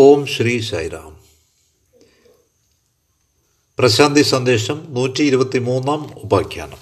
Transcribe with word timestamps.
ഓം 0.00 0.26
ശ്രീ 0.26 0.60
സൈറാം. 0.60 1.24
പ്രശാന്തി 3.78 4.22
സന്ദേശം 4.22 4.86
നൂറ്റി 4.94 5.22
ഇരുപത്തി 5.22 5.58
മൂന്നാം 5.58 6.18
ഉപാഖ്യാനം. 6.18 6.78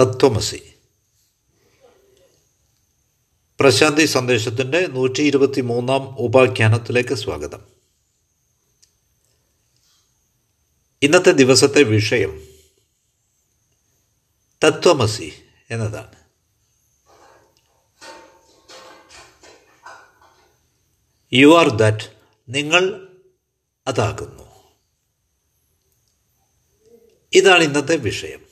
തത്വമസി. 0.00 0.74
പ്രശാന്തി 3.60 4.04
സന്ദേശത്തിന്റെ 4.04 4.86
നൂറ്റി 4.86 5.22
ഇരുപത്തി 5.22 5.60
മൂന്നാം 5.60 6.18
ഉപാഖ്യാനത്തിലേക്ക് 6.18 7.14
സ്വാഗതം. 7.14 7.62
ഇന്നത്തെ 11.02 11.30
ദിവസത്തെ 11.30 11.82
വിഷയം 11.82 12.48
തത്വമസി 14.64 15.32
എന്നതാണ്. 15.70 16.17
യു 21.32 21.58
ആർ 21.58 21.68
ദാറ്റ് 21.68 22.12
നിങ്ങൾ 22.48 23.08
അതാകുന്നു. 23.86 24.42
ഇതാണ് 27.32 27.62
ഇന്നത്തെ 27.62 27.96
വിഷയം. 27.96 28.46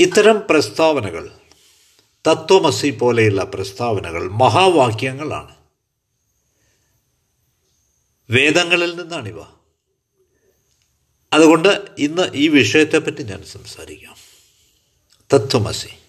ഇത്തരം 0.00 0.42
പ്രസ്താവനകൾ 0.50 1.38
തത്വമസി 2.26 2.90
പോലെയുള്ള 2.90 3.44
പ്രസ്താവനകൾ 3.44 4.30
മഹാവാക്യങ്ങളാണ്. 4.30 5.56
വേദങ്ങളിൽ 8.30 8.96
നിന്നാണിവ. 8.96 9.40
അതുകൊണ്ട് 11.32 11.94
ഇന്ന് 11.98 12.30
ഈ 12.34 12.48
വിഷയത്തെപ്പറ്റി 12.48 13.22
ഞാൻ 13.22 13.44
സംസാരിക്കാം. 13.44 14.16
തത്വമസി. 15.34 16.05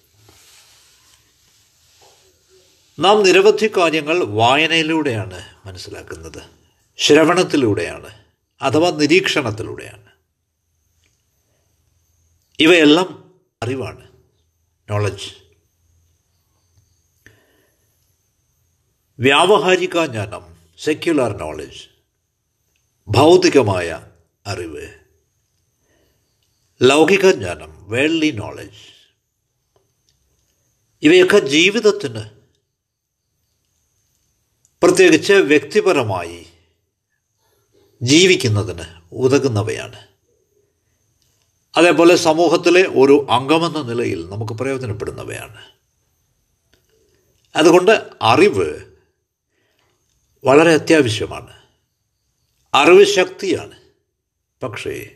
നാം 2.99 3.23
നിരവധി 3.23 3.67
കാര്യങ്ങൾ 3.67 4.23
വായനയിലൂടെയാണ് 4.23 5.45
മനസ്സിലാക്കുന്നത്. 5.65 6.41
ശ്രവണത്തിലൂടെയാണ് 6.97 8.23
അഥവാ 8.61 8.89
നിരീക്ഷണത്തിലൂടെയാണ്. 8.89 10.05
ഇവയെല്ലാം 12.59 13.33
അറിവാണ്. 13.63 14.07
നോളജ് 14.89 15.31
വ്യാവഹാരിക 19.19 20.05
ജ്ഞാനം 20.05 20.57
സെക്യുലർ 20.79 21.37
നോളജ് 21.37 21.87
ഭൗതികമായ 23.07 24.07
അറിവ്. 24.45 24.87
ലൗകിക 26.81 27.31
ജ്ഞാനം 27.31 27.89
വേൾഡ്ലി 27.89 28.31
നോളജ് 28.31 29.09
ഇവയൊക്കെ 31.01 31.39
ജീവിതത്തിന് 31.39 32.36
പ്രത്യേകിച്ച് 34.83 35.33
വ്യക്തിപരമായി 35.33 36.45
ജീവിക്കുന്നതിന് 38.01 38.83
ഉതകുന്നവയാണ്. 39.11 40.07
അതേപോലെ 41.77 42.15
സമൂഹത്തിലെ 42.15 42.87
ഒരു 42.87 43.27
അംഗമെന്ന 43.29 43.81
നിലയിൽ 43.81 44.29
നമുക്ക് 44.29 44.53
പ്രയോജനപ്പെടുന്നവയാണ്. 44.53 45.71
അതുകൊണ്ട് 47.55 48.09
അറിവ് 48.21 48.79
വളരെ 50.45 50.73
അത്യാവശ്യമാണ്. 50.73 51.53
അറിവ് 52.73 53.05
ശക്തിയാണ്. 53.05 53.79
പക്ഷേ 54.63 55.15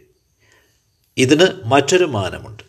ഇതിന് 1.17 1.47
മറ്റൊരു 1.65 2.05
മാനമുണ്ട്. 2.05 2.63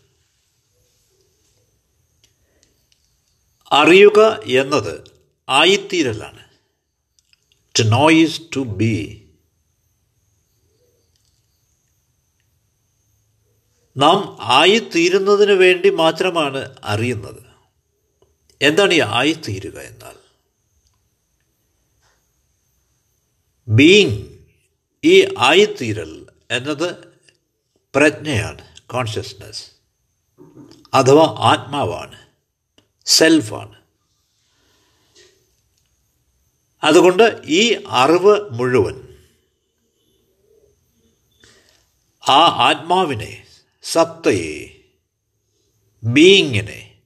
അറിയുക 3.72 4.40
എന്നത് 4.44 5.04
ആയിത്തീരലാണ്. 5.48 6.52
നോ 7.80 8.10
ഈസ് 8.10 8.40
ടു 8.56 8.60
ബി 8.60 9.18
നാം 13.96 14.36
ആയിത്തീരുന്നതിന് 14.40 15.52
വേണ്ടി 15.52 15.90
മാത്രമാണ് 15.90 16.77
അറിയുന്നത്. 16.84 17.52
എന്താണ് 18.61 18.94
ഈ 18.94 19.00
ആയിത്തീരുക 19.00 19.80
എന്നാൽ? 19.80 20.16
ബീയിങ് 23.68 24.38
ഈ 25.05 25.34
ആയിത്തീരൽ 25.38 26.27
എന്നത് 26.50 27.12
പ്രജ്ഞയാണ് 27.94 28.77
കോൺഷ്യസ്നസ് 28.86 29.64
അഥവാ 30.94 31.36
ആത്മാവാണ് 31.38 32.28
സെൽഫാണ് 33.06 33.81
അതുകൊണ്ട് 36.82 37.40
ഈ 37.44 37.84
അറിവ് 37.88 38.48
മുഴുവൻ 38.50 39.08
ആ 42.28 42.68
ആത്മാവിനെ 42.68 43.46
സത്തയെ 43.82 44.68
ബീയിങ്ങിനെ 46.04 47.00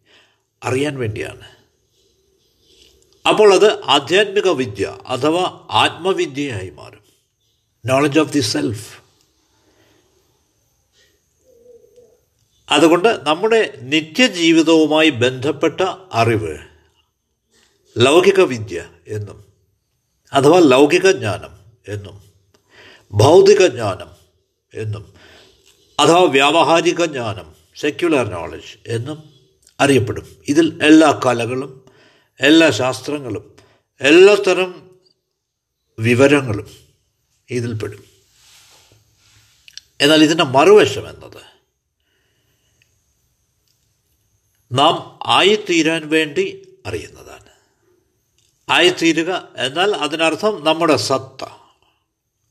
അറിയാൻ 0.64 0.98
വേണ്ടിയാണ്. 0.98 1.56
അപ്പോൾ 3.28 3.54
അത് 3.54 3.84
ആധ്യാത്മിക 3.84 4.48
വിദ്യ 4.48 4.98
അഥവാ 5.06 5.68
ആത്മവിദ്യയായി 5.70 6.70
മാറും. 6.70 7.04
നോളജ് 7.86 8.18
ഓഫ് 8.18 8.32
ദി 8.32 8.40
സെൽഫ് 8.40 9.06
അതുകൊണ്ട് 12.70 13.08
നമ്മുടെ 13.08 13.78
നിത്യജീവിതവുമായി 13.82 15.10
ബന്ധപ്പെട്ട 15.10 15.80
അറിവ് 16.12 16.58
ലൗകിക 17.98 18.40
വിദ്യ 18.40 18.90
എന്നും 19.08 19.45
അഥവാ 20.32 20.58
ലൗകിക 20.58 21.10
ജ്ഞാനം 21.10 21.52
എന്നും 21.88 22.16
ഭൗതിക 23.12 23.66
ജ്ഞാനം 23.66 24.10
എന്നും 24.74 25.14
അഥവാ 25.98 26.22
വ്യാവഹാരിക 26.22 27.04
ജ്ഞാനം 27.04 27.56
സെക്യുലർ 27.76 28.28
നോളജ് 28.28 28.78
എന്നും 28.86 29.18
അറിയപ്പെടും. 29.80 30.26
ഇതിൽ 30.48 30.78
എല്ലാ 30.82 31.20
കലകളും 31.26 31.84
എല്ലാ 32.40 32.70
ശാസ്ത്രങ്ങളും 32.70 33.56
എല്ലാ 34.00 34.34
തരം 34.34 34.72
വിവരങ്ങളും 35.98 36.68
ഇതിൽപ്പെടും 37.50 38.04
എന്നാൽ 40.00 40.22
ഇതിന്റെ 40.22 40.44
മറുവശം 40.44 41.08
എന്നത് 41.08 41.42
നാം 44.72 44.94
ആയിത്തീരാൻ 45.26 46.08
വേണ്ടി 46.08 46.44
അറിയുന്നതാണ് 46.86 47.25
ആയിത്തീരുക. 48.68 49.48
എന്നാൽ 49.56 49.94
അതിനർത്ഥം 49.94 50.64
നമ്മുടെ 50.64 50.96
സത്ത 50.96 51.44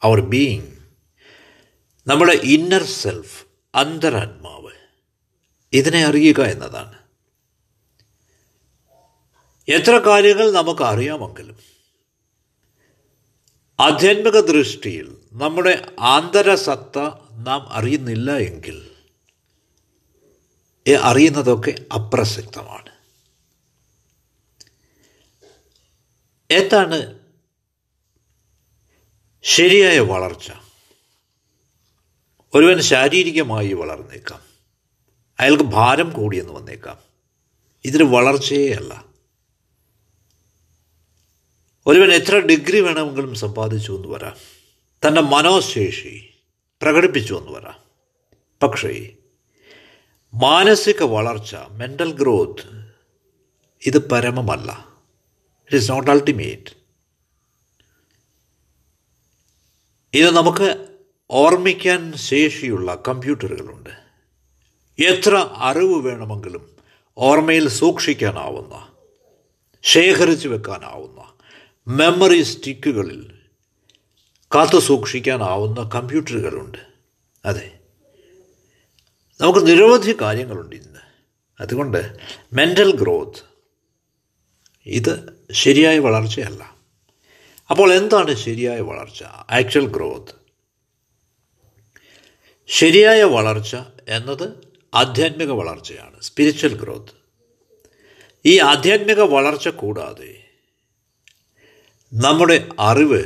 അവർ 0.03 0.21
ബീയിങ് 0.21 0.71
നമ്മുടെ 2.07 2.31
ഇന്നർ 2.31 2.83
സെൽഫ് 2.83 3.45
അന്തരാത്മാവ് 3.75 4.71
ഇതിനെ 5.73 6.05
അറിയുക 6.05 6.41
എന്നതാണ്. 6.41 6.99
എത്ര 9.69 9.91
കാര്യങ്ങൾ 9.91 10.51
നമുക്ക് 10.51 10.81
അറിയാമെങ്കിലും 10.81 11.57
ആധ്യാത്മിക 13.79 14.39
ദൃഷ്ടിയിൽ 14.39 15.17
നമ്മുടെ 15.33 15.95
ആന്തരസത്ത 15.99 16.99
നാം 17.31 17.73
അറിയുന്നില്ല 17.73 18.37
എങ്കിൽ 18.37 18.91
അറിയുന്നതൊക്കെ 21.01 21.75
അപ്രസക്തമാണ്. 21.95 22.84
എന്താണ് 26.51 27.19
ശരിയായ 29.43 29.99
വളർച്ച. 29.99 30.51
ഒരുവൻ 32.53 32.81
ശാരീരികമായി 32.81 33.73
വളർന്നേക്കാം. 33.73 34.41
അയാൾക്ക് 35.39 35.63
ഭാരം 35.63 36.13
കൂടിയെന്ന് 36.13 36.53
വന്നേക്കാം. 36.53 36.97
ഇതിന് 37.85 38.03
വളർച്ചയേ 38.03 38.73
അല്ല. 38.73 39.05
ഒരുവൻ 41.87 42.13
എത്ര 42.13 42.39
ഡിഗ്രി 42.39 42.79
വേണമെങ്കിലും 42.79 43.35
സമ്പാദിച്ചു 43.35 43.91
എന്ന് 43.91 44.07
വരാം. 44.07 44.37
തന്റെ 45.07 45.21
മനോശേഷി 45.21 46.33
പ്രകടിപ്പിച്ചു 46.81 47.33
എന്ന് 47.33 47.59
വരാം. 47.59 47.79
പക്ഷേ 48.63 49.15
മാനസിക 50.33 51.03
വളർച്ച 51.03 51.55
മെന്റൽ 51.55 52.13
ഗ്രോത്ത് 52.13 52.91
ഇത് 53.85 54.09
പരമമല്ല. 54.09 54.94
ഇറ്റ് 55.65 55.75
ഈസ് 55.75 55.91
നോട്ട് 55.91 56.11
അൾട്ടിമേറ്റ് 56.11 56.75
ഇത് 60.13 60.31
നമുക്ക് 60.31 60.87
ഓർമ്മിക്കാൻ 61.31 62.13
ശേഷിയുള്ള 62.13 63.03
കമ്പ്യൂട്ടറുകളുണ്ട്. 63.07 63.89
എത്ര 65.03 65.35
അറിവ് 65.55 66.01
വേണമെങ്കിലും 66.01 66.75
ഓർമ്മയിൽ 67.17 67.67
സൂക്ഷിക്കാനാവുന്ന 67.67 68.87
ശേഖരിച്ചു 69.83 70.47
വെക്കാനാവുന്ന 70.47 71.33
മെമ്മറി 71.87 72.43
സ്റ്റിക്കുകളിൽ 72.43 73.39
കാത്തു 74.55 74.79
സൂക്ഷിക്കാനാവുന്ന 74.79 75.89
കമ്പ്യൂട്ടറുകളുണ്ട്. 75.95 76.77
അതെ. 77.45 77.79
നമുക്ക് 79.41 79.67
നിരവധി 79.67 80.17
കാര്യങ്ങളുണ്ട് 80.21 80.75
ഇന്ന്. 80.75 80.99
അതുകൊണ്ട് 81.59 82.17
മെന്റൽ 82.53 82.95
ഗ്രോത്ത് 82.95 83.39
ഇത് 84.85 85.34
ശരിയായ 85.51 85.99
വളർച്ചയല്ല. 85.99 86.75
അപ്പോൾ 87.71 87.93
എന്താണ് 87.93 88.35
ശരിയായ 88.35 88.79
വളർച്ച? 88.79 89.23
ആക്ച്വൽ 89.49 89.87
ഗ്രോത്ത് 89.87 90.45
ശരിയായ 92.67 93.23
വളർച്ച 93.23 93.75
എന്നത് 94.07 94.75
ആധ്യാത്മിക 94.93 95.51
വളർച്ചയാണ്. 95.51 96.21
സ്പിരിച്വൽ 96.21 96.81
ഗ്രോത്ത് 96.81 97.25
ഈ 98.45 98.59
ആധ്യാത്മിക 98.59 99.19
വളർച്ച 99.19 99.67
കൂടാതെ 99.67 100.49
നമ്മുടെ 102.13 102.69
അറിവ് 102.79 103.23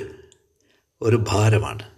ഒരു 1.02 1.26
ഭാരമാണ്. 1.28 1.92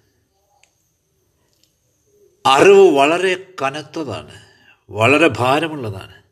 അറിവ് 2.45 2.95
വളരെ 2.97 3.53
കനത്തതാണ്. 3.62 4.41
വളരെ 4.89 5.27
ഭാരമുള്ളതാണ്. 5.27 6.23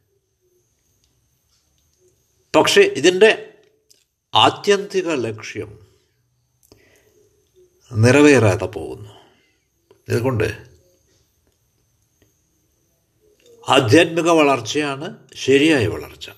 പക്ഷേ 2.57 2.81
ഇതിന്റെ 2.81 3.48
ആത്യന്തിക 4.33 5.11
ലക്ഷ്യം 5.11 5.79
നിറവേറാതെ 7.91 8.65
പോകുന്നു. 8.65 9.09
ഇതുകൊണ്ട് 10.09 10.69
ആധ്യാത്മിക 13.69 14.29
വളർച്ചയാണ് 14.29 15.17
ശരിയായ 15.35 15.87
വളർച്ച. 15.87 16.29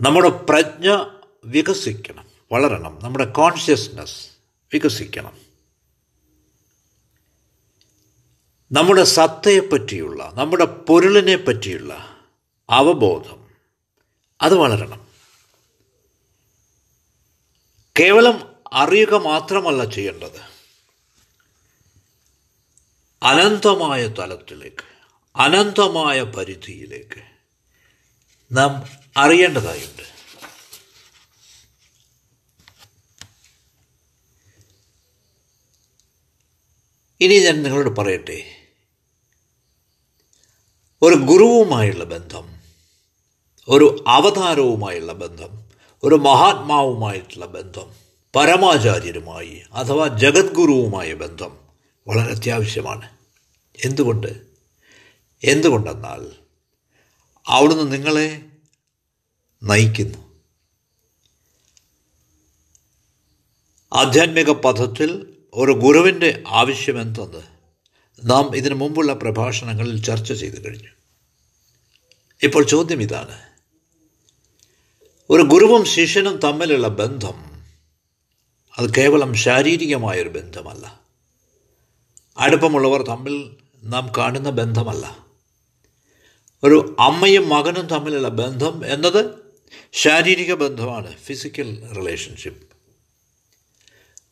നമ്മുടെ 0.00 0.28
പ്രജ്ഞ 0.28 1.04
വികസിക്കണം 1.44 2.28
വളരണം. 2.52 2.98
നമ്മുടെ 3.02 3.24
കോൺഷ്യസ്നസ് 3.24 4.28
വികസിക്കണം. 4.72 5.38
നമ്മുടെ 8.72 9.04
സത്തയെപ്പറ്റിയുള്ള 9.04 10.30
നമ്മുടെ 10.34 10.64
പൊരുളിനെ 10.64 11.36
പറ്റിയുള്ള 11.36 12.22
അവബോധം 12.70 13.46
അത് 14.42 14.54
വളരണം. 14.54 15.05
കേവലം 17.98 18.56
അറിയുക 18.72 19.14
മാത്രമല്ല 19.14 19.84
ചെയ്യേണ്ടത്. 19.84 20.40
അനന്തമായ 23.22 24.06
തലത്തിലേക്ക് 24.06 24.84
അനന്തമായ 25.36 26.22
പരിധിയിലേക്ക് 26.22 27.22
നാം 28.52 28.88
അറിയേണ്ടതായുണ്ട്. 29.16 30.16
ഇനി 37.20 37.38
ഞാൻ 37.38 37.62
നിങ്ങളോട് 37.62 38.00
പറയട്ടെ. 38.00 38.66
ഒരു 41.02 41.14
ഗുരുവുമായുള്ള 41.14 42.04
ബന്ധം 42.04 42.60
ഒരു 43.68 44.04
അവതാരവുമായുള്ള 44.08 45.12
ബന്ധം 45.12 45.65
ഒരു 46.04 46.14
മഹാത്മാവുമായിട്ടുള്ള 46.14 47.46
ബന്ധം 47.46 47.94
പരമാചാര്യരുമായി 48.36 49.62
അഥവാ 49.72 50.06
ജഗദ്ഗുരുവുമായ 50.06 51.14
ബന്ധം 51.14 51.58
വളരെ 52.08 52.32
അത്യാവശ്യമാണ്. 52.32 53.08
എന്തുകൊണ്ട്? 53.84 54.40
എന്തുകൊണ്ടെന്നാൽ 55.44 56.32
അവിടുന്ന് 57.46 57.92
നിങ്ങളെ 57.92 58.42
നയിക്കുന്നു. 59.62 60.18
ആധ്യാത്മിക 63.92 64.50
പഥത്തിൽ 64.50 65.36
ഒരു 65.54 65.72
ഗുരുവിന്റെ 65.72 66.42
ആവശ്യമെന്തെന്ന് 66.46 67.42
നാം 68.30 68.56
ഇതിനു 68.56 68.74
മുമ്പുള്ള 68.74 69.12
പ്രഭാഷണങ്ങളിൽ 69.12 70.02
ചർച്ച 70.02 70.32
ചെയ്തു 70.32 70.68
കഴിഞ്ഞു. 70.68 70.90
ഇപ്പോൾ 72.42 72.64
ചോദ്യം 72.64 73.02
ഇതാണ്. 73.02 73.55
ഒരു 75.30 75.42
ഗുരുവും 75.42 75.84
ശിഷ്യനും 75.84 76.36
തമ്മിലുള്ള 76.36 76.88
ബന്ധം 76.88 77.62
അത് 78.78 78.94
കേവലം 78.94 79.34
ശാരീരികമായൊരു 79.34 80.28
ബന്ധമല്ല. 80.28 81.00
അടുപ്പമുള്ളവർ 82.38 83.02
തമ്മിൽ 83.02 83.56
നാം 83.84 84.12
കാണുന്ന 84.18 84.50
ബന്ധമല്ല. 84.50 85.26
ഒരു 86.64 86.96
അമ്മയും 87.00 87.48
മകനും 87.48 87.86
തമ്മിലുള്ള 87.86 88.28
ബന്ധം 88.28 88.86
എന്നത് 88.86 89.34
ശാരീരിക 89.92 90.54
ബന്ധമാണ് 90.54 91.16
ഫിസിക്കൽ 91.16 91.92
റിലേഷൻഷിപ്പ് 91.92 92.66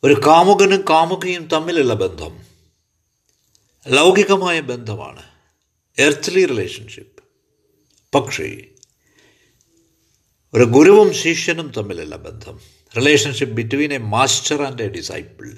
ഒരു 0.03 0.13
കാമുകനും 0.13 0.85
കാമുകയും 0.89 1.47
തമ്മിലുള്ള 1.47 1.93
ബന്ധം 1.93 2.45
ലൗകികമായ 3.87 4.61
ബന്ധമാണ് 4.61 5.23
എർത്ത്ലി 5.97 6.45
റിലേഷൻഷിപ്പ് 6.45 7.23
പക്ഷേ 8.13 8.63
ഒരു 10.55 10.63
ഗുരുവും 10.63 11.13
ശിഷ്യനും 11.13 11.71
തമ്മിലുള്ള 11.77 12.15
ബന്ധം. 12.15 12.59
Relationship 12.97 13.55
between 13.55 13.93
a 13.93 13.97
master 13.97 14.61
and 14.61 14.81
a 14.81 14.87
disciple 14.87 15.57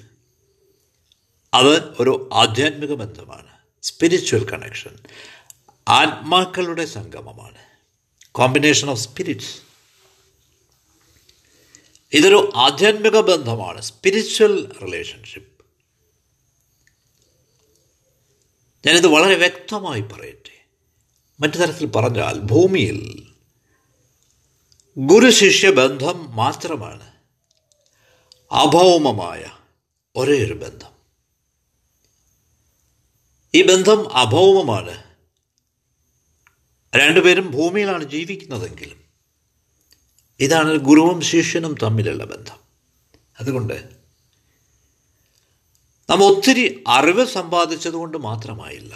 അത് 1.54 1.92
ഒരു 2.02 2.30
ആധ്യാത്മിക 2.32 2.92
ബന്ധമാണ്. 2.92 3.46
സ്പിരിച്വൽ 3.82 4.50
കണക്ഷൻ 4.50 4.90
ആത്മാക്കളുടെ 5.88 6.86
സംഗമമാണ്. 6.86 7.58
കോമ്പിനേഷൻ 8.32 8.90
ഓഫ് 8.90 9.00
സ്പിരിറ്റ്സ് 9.00 9.56
ഇതൊരു 12.12 12.52
ആധ്യാത്മിക 12.56 13.20
ബന്ധമാണ്. 13.20 13.80
സ്പിരിച്വൽ 13.80 14.72
റിലേഷൻഷിപ്പ് 14.82 15.64
ഞാനിത് 18.86 19.06
വളരെ 19.06 19.34
വ്യക്തമായി 19.34 20.00
പറയട്ടെ. 20.00 20.64
മറ്റു 21.40 21.58
തരത്തിൽ 21.58 21.86
പറഞ്ഞാൽ 21.86 22.38
ഭൂമിയിൽ 22.38 23.27
ഗുരുശിഷ്യ 25.00 25.70
ബന്ധം 25.70 26.36
മാത്രമാണ്. 26.36 27.12
അഭൗമമായ 28.50 29.52
ഒരേ 30.16 30.44
ഒരു 30.44 30.54
ബന്ധം. 30.54 30.90
ഈ 33.54 33.62
ബന്ധം 33.62 34.16
അഭൗമമാണ്. 34.16 35.04
രണ്ടുപേരും 36.96 37.50
ഭൂമിയിലാണ് 37.50 38.04
ജീവിക്കുന്നതെങ്കിലും 38.04 39.04
ഇതാണ് 40.40 40.76
ഗുരുവും 40.76 41.20
ശിഷ്യനും 41.20 41.74
തമ്മിലുള്ള 41.82 42.24
ബന്ധം. 42.24 42.56
അതുകൊണ്ട് 43.40 43.88
നാം 46.10 46.24
ഒത്തിരി 46.24 46.84
അറിവ് 46.86 47.26
സമ്പാദിച്ചതുകൊണ്ട് 47.26 48.18
മാത്രമായില്ല 48.18 48.94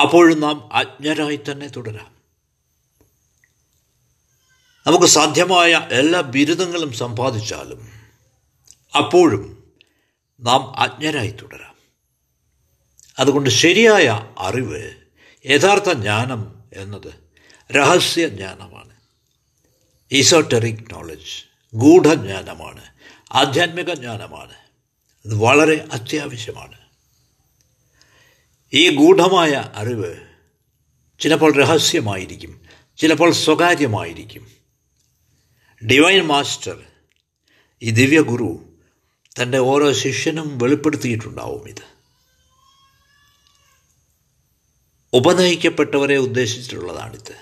അപ്പോഴും 0.00 0.40
നാം 0.40 0.74
അജ്ഞരായി 0.74 1.40
തന്നെ 1.50 1.66
തുടരാം. 1.66 2.21
നമുക്ക് 4.86 5.06
സാധ്യമായ 5.06 5.88
എല്ലാ 5.92 6.20
ബിരുദങ്ങളും 6.20 6.92
സമ്പാദിച്ചാലും 6.92 7.88
അപ്പോഴും 8.96 9.72
നാം 10.40 10.78
അജ്ഞരായി 10.78 11.30
തുടരാം. 11.30 11.74
അതുകൊണ്ട് 13.18 13.50
ശരിയായ 13.50 14.34
അറിവ് 14.38 14.90
യഥാർത്ഥ 15.46 15.92
ജ്ഞാനം 15.92 16.64
എന്നത് 16.72 17.14
രഹസ്യ 17.72 18.28
ജ്ഞാനമാണ്. 18.28 18.96
ഈസോട്ടറിക് 20.12 20.94
നോളജ് 20.94 21.44
ഗൂഢജ്ഞാനമാണ് 21.74 22.84
ആധ്യാത്മിക 23.32 23.94
ജ്ഞാനമാണ്. 23.94 24.54
അത് 25.26 25.34
വളരെ 25.34 25.88
അത്യാവശ്യമാണ്. 25.92 26.78
ഈ 28.72 28.96
ഗൂഢമായ 28.96 29.70
അറിവ് 29.74 30.16
ചിലപ്പോൾ 31.20 31.56
രഹസ്യമായിരിക്കും 31.56 32.60
ചിലപ്പോൾ 32.98 33.32
സ്വകാര്യമായിരിക്കും. 33.32 34.61
ഡിവൈൻ 35.86 36.26
മാസ്റ്റർ 36.26 36.84
ഈ 37.82 37.90
ദിവ്യ 37.90 38.20
ഗുരു 38.20 38.78
തന്റെ 39.42 39.58
ഓരോ 39.58 39.92
ശിഷ്യനും 39.92 40.58
വെളിപ്പെടുത്തിയിട്ടുണ്ടാവും 40.58 41.68
ഇത്. 41.68 41.82
ഉപനയിക്കപ്പെട്ടവരെ 45.12 46.16
ഉദ്ദേശിച്ചിട്ടുള്ളതാണിത്. 46.16 47.36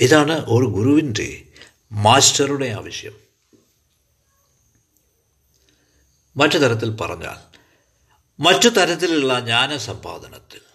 ഇതാണ് 0.00 0.32
ഒരു 0.32 0.66
ഗുരുവിന്റെ 0.66 1.44
മാസ്റ്ററുടെ 1.92 2.66
ആവശ്യം. 2.66 3.20
മറ്റു 6.36 6.58
തരത്തിൽ 6.58 6.96
പറഞ്ഞാൽ 6.96 7.58
മറ്റു 8.40 8.68
തരത്തിലുള്ള 8.68 9.40
ജ്ഞാനസമ്പാദനത്തിൽ 9.40 10.71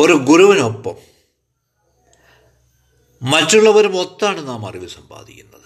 ഒരു 0.00 0.12
ഗുരുവിനൊപ്പം. 0.12 0.96
മറ്റുള്ളവരും 3.22 3.96
ഒത്താണ് 3.96 4.48
നാം 4.48 4.66
അറിവ് 4.66 4.88
സമ്പാദിക്കുന്നത്. 4.88 5.60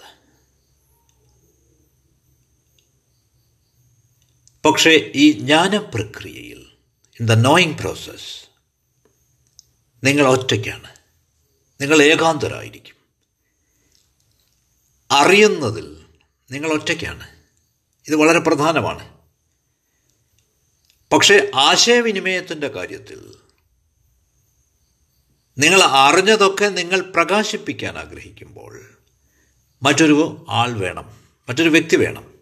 പക്ഷേ 4.67 5.11
ഈ 5.15 5.31
ജ്ഞാന 5.31 5.77
പ്രക്രിയയിൽ 5.77 6.67
ഇൻ 7.19 7.25
ദ 7.25 7.31
നോയിങ് 7.31 7.77
പ്രോസസ് 7.77 8.49
നിങ്ങൾ 10.03 10.27
ഒറ്റയ്ക്കാണ്. 10.27 10.95
നിങ്ങൾ 11.81 12.01
ഏകാന്തരായിരിക്കും. 12.01 12.95
അറിയുന്നതിൽ 15.11 16.05
നിങ്ങൾ 16.51 16.73
ഒറ്റയ്ക്കാണ്. 16.73 17.27
ഇത് 18.07 18.15
വളരെ 18.15 18.39
പ്രധാനമാണ്. 18.39 19.15
പക്ഷേ 21.13 21.51
ആശയവിനിമയത്തിന്റെ 21.55 22.67
കാര്യത്തിൽ 22.67 23.44
നിങ്ങൾ 25.57 25.81
അറിഞ്ഞതൊക്കെ 25.81 26.65
നിങ്ങൾ 26.65 27.01
പ്രകാശിപ്പിക്കാൻ 27.01 27.97
ആഗ്രഹിക്കുമ്പോൾ 27.97 28.79
മറ്റൊരു 29.83 30.45
ആൾ 30.49 30.73
വേണം 30.73 31.23
മറ്റൊരു 31.49 31.69
വ്യക്തി 31.69 31.95
വേണം. 31.95 32.33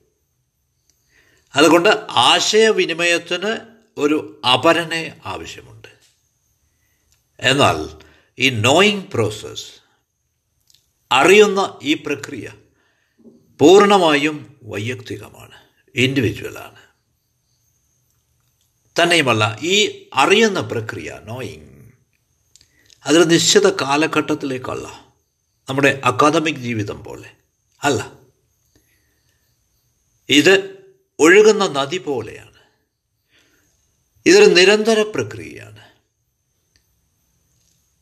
അതുകൊണ്ട് 1.56 1.90
ആശയവിനിമയത്തിന് 2.10 3.58
ഒരു 3.98 4.42
അപരനെ 4.54 5.22
ആവശ്യമുണ്ട്. 5.26 5.88
എന്നാൽ 7.40 8.04
ഈ 8.40 8.50
നോയിങ് 8.50 9.08
പ്രോസസ് 9.08 9.66
അറിയുന്ന 11.12 11.80
ഈ 11.84 11.94
പ്രക്രിയ 11.94 12.52
പൂർണമായും 13.60 14.60
വൈയക്തികമാണ് 14.64 15.58
ഇൻഡിവിജ്വലാണ് 15.96 16.84
തന്നെയുമല്ല 19.02 19.60
ഈ 19.62 20.08
അറിയുന്ന 20.14 20.62
പ്രക്രിയ 20.62 21.20
നോയിങ് 21.24 21.73
അതൊരു 23.06 23.24
നിശ്ചിത 23.24 23.82
കാലഘട്ടത്തിലേക്കല്ല 23.82 25.14
നമ്മുടെ 25.70 26.02
അക്കാദമിക് 26.06 26.56
ജീവിതം 26.56 27.04
പോലെ 27.04 27.36
അല്ല? 27.84 28.12
ഇത് 30.30 30.84
ഒഴുകുന്ന 31.20 31.68
നദി 31.68 31.98
പോലെയാണ്. 31.98 32.60
ഇതൊരു 34.26 34.46
നിരന്തര 34.46 35.02
പ്രക്രിയയാണ്. 35.02 35.94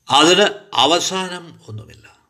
അതിന് 0.09 0.69
അവസാനം 0.73 1.61
ഒന്നുമില്ല. 1.67 2.27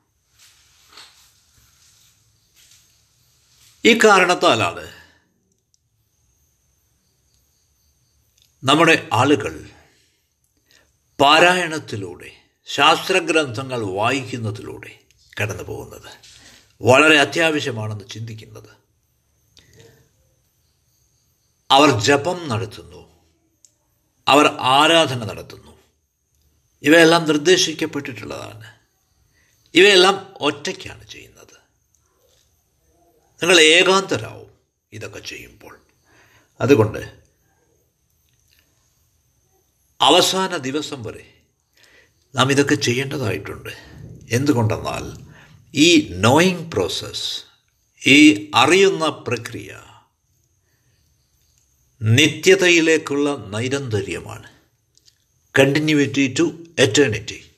ഈ 3.85 3.97
കാരണത്താലാണ് 3.97 5.01
നമ്മുടെ 8.63 9.09
ആളുകൾ 9.13 9.69
പാരായണത്തിലൂടെ 11.21 12.40
ശാസ്ത്രഗ്രന്ഥങ്ങൾ 12.65 13.85
വായിക്കുന്നതിലൂടെ 13.85 14.99
കടന്നു 15.41 15.63
പോകുന്നത് 15.63 16.11
വളരെ 16.81 17.19
അത്യാവശ്യമാണെന്ന് 17.19 18.09
ചിന്തിക്കുന്നത്. 18.09 18.69
അവർ 21.71 21.99
ജപം 21.99 22.49
നടത്തുന്നു. 22.49 23.25
അവർ 24.27 24.57
ആരാധന 24.59 25.25
നടത്തുന്നു. 25.25 25.79
ഇവയെല്ലാം 26.81 27.25
നിർദ്ദേശിക്കപ്പെട്ടിട്ടുള്ളതാണ്. 27.25 28.75
ഇവയെല്ലാം 29.73 30.33
ഒറ്റയ്ക്കാണ് 30.39 31.07
ചെയ്യുന്നത്. 31.07 31.53
നിങ്ങൾ 33.43 33.59
ഏകാന്തരാവും 33.59 34.51
ഇതൊക്കെ 34.93 35.19
ചെയ്യുമ്പോൾ. 35.19 35.79
അതുകൊണ്ട് 36.61 37.21
അവസാന 40.01 40.57
ദിവസം 40.57 41.03
വരെ 41.03 41.30
നാം 42.35 42.51
ഇതൊക്കെ 42.51 42.75
ചെയ്യേണ്ടതായിട്ടുണ്ട്. 42.75 43.69
എന്തുകൊണ്ടെന്നാൽ 44.29 45.05
ഈ 45.75 46.07
നോയിങ് 46.11 46.71
പ്രോസസ്സ് 46.71 47.43
ഈ 48.07 48.51
അറിയുന്ന 48.55 49.09
പ്രക്രിയ 49.09 49.81
നിത്യതയിലേക്കുള്ള 52.01 53.35
നൈരന്തര്യമാണ്. 53.47 54.51
കണ്ടിന്യൂറ്റി 55.59 56.35
ടു 56.39 56.65
എറ്റേണിറ്റി 56.79 57.51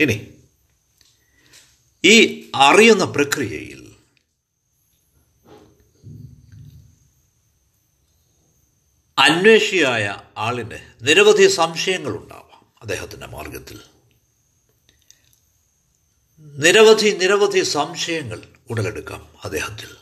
ഇനി 0.00 0.34
ഈ 2.04 2.16
അറിയുന്ന 2.54 3.04
പ്രക്രിയയിൽ 3.04 3.80
അന്വേഷിയായ 9.18 10.16
ആളിന് 10.38 10.78
നിരവധി 11.00 11.46
സംശയങ്ങളുണ്ടാവാം. 11.48 12.43
അദ്ദേഹത്തിന്റെ 12.84 13.26
മാർഗത്തിൽ. 13.26 13.80
നിരവധി 16.38 17.16
നിരവധി 17.20 17.60
സംശയങ്ങൾ 17.60 18.42
ഉടലെടുക്കാം 18.70 19.28
അദ്ദേഹത്തിൽ. 19.44 19.96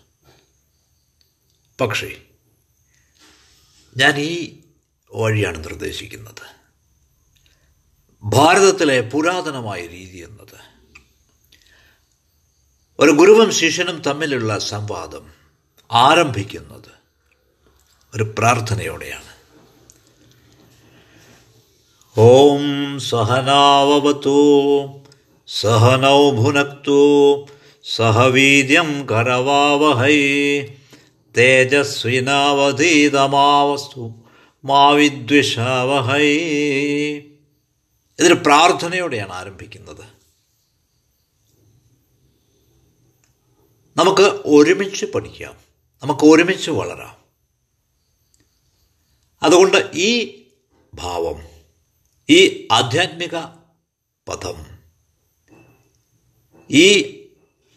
പക്ഷേ 1.80 2.22
ഞാൻ 3.96 4.18
ഈ 4.18 4.60
വഴിയാണ് 5.12 5.64
നിർദ്ദേശിക്കുന്നത്. 5.64 6.56
ഭാരതത്തിലെ 8.22 9.00
പുരാതനമായ 9.00 9.86
രീതി 9.86 10.18
എന്നത്. 10.18 10.60
ഒരു 12.98 13.10
ഗുരുവും 13.10 13.52
ശിഷ്യനും 13.52 14.00
തമ്മിലുള്ള 14.00 14.58
സംവാദം 14.58 15.32
ആരംഭിക്കുന്നത് 15.92 16.90
ഒരു 18.14 18.34
പ്രാർത്ഥനയോടെയാണ്. 18.38 19.31
ഓം 22.18 23.00
സഹനാവവതു 23.00 24.88
സഹനൗ 25.46 26.30
ഭുനക്തു 26.30 27.46
സഹവീര്യം 27.94 29.08
കരവാവഹൈ 29.08 30.20
തേജസ്വിനാവധീതമാവസ്തു 31.36 34.12
മാവിദ്വിഷാവഹൈ. 34.64 36.38
ഇതൊരു 38.18 38.34
പ്രാർത്ഥനയോടെയാണ് 38.34 39.32
ആരംഭിക്കുന്നത്. 39.32 40.04
നമുക്ക് 43.96 44.40
ഒരുമിച്ച് 44.44 45.06
പഠിക്കാം. 45.06 45.54
നമുക്ക് 46.02 46.24
ഒരുമിച്ച് 46.24 46.70
വളരാം. 46.70 47.16
അതുകൊണ്ട് 49.42 49.90
ഈ 49.94 50.42
ഭാവം 50.94 51.51
ഈ 52.32 52.68
ആധ്യാത്മിക 52.72 53.36
പദം 54.28 54.66
ഈ 56.70 57.02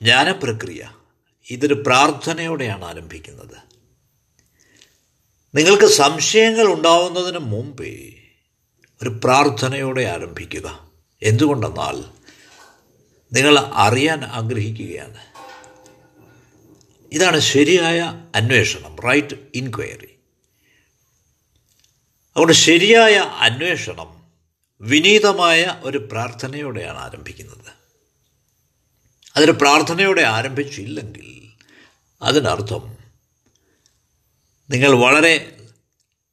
ജ്ഞാനപ്രക്രിയ 0.01 0.91
ഇതൊരു 1.49 1.83
പ്രാർത്ഥനയോടെയാണ് 1.87 2.85
ആരംഭിക്കുന്നത്. 2.85 3.57
നിങ്ങൾക്ക് 5.55 5.85
സംശയങ്ങൾ 5.85 6.73
ഉണ്ടാവുന്നതിന് 6.73 7.37
മുമ്പേ 7.37 8.13
ഒരു 9.03 9.09
പ്രാർത്ഥനയോടെ 9.23 10.03
ആരംഭിക്കുക. 10.05 10.89
എന്തുകൊണ്ടെന്നാൽ 11.21 12.05
നിങ്ങൾ 13.33 13.59
അറിയാൻ 13.59 14.25
ആഗ്രഹിക്കുകയാണ്. 14.25 15.25
ഇതാണ് 17.11 17.39
ശരിയായ 17.39 17.99
അന്വേഷണം 18.35 18.95
റൈറ്റ് 18.95 19.35
ഇൻക്വയറി 19.55 20.15
അതുകൊണ്ട് 22.35 22.53
ശരിയായ 22.53 23.15
അന്വേഷണം 23.17 24.14
വിനീതമായ 24.81 25.79
ഒരു 25.83 25.97
പ്രാർത്ഥനയോടെയാണ് 25.97 26.97
ആരംഭിക്കുന്നത്. 26.97 27.71
അതിന് 29.35 29.51
പ്രാർത്ഥനയോടെ 29.51 30.21
ആരംഭിച്ചില്ലെങ്കിൽ 30.21 31.55
അതിനർത്ഥം 32.21 32.97
നിങ്ങൾ 34.69 34.91
വളരെ 34.95 35.61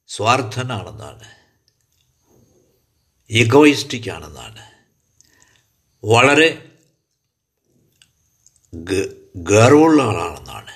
സ്വാർത്ഥനാണെന്നാണ് 0.07 1.27
ഈഗോയിസ്റ്റിക് 3.29 4.09
ആണെന്നാണ് 4.09 4.63
വളരെ 6.03 6.49
ഗർവുള്ള 9.35 10.01
ആളാണെന്നാണ് 10.01 10.73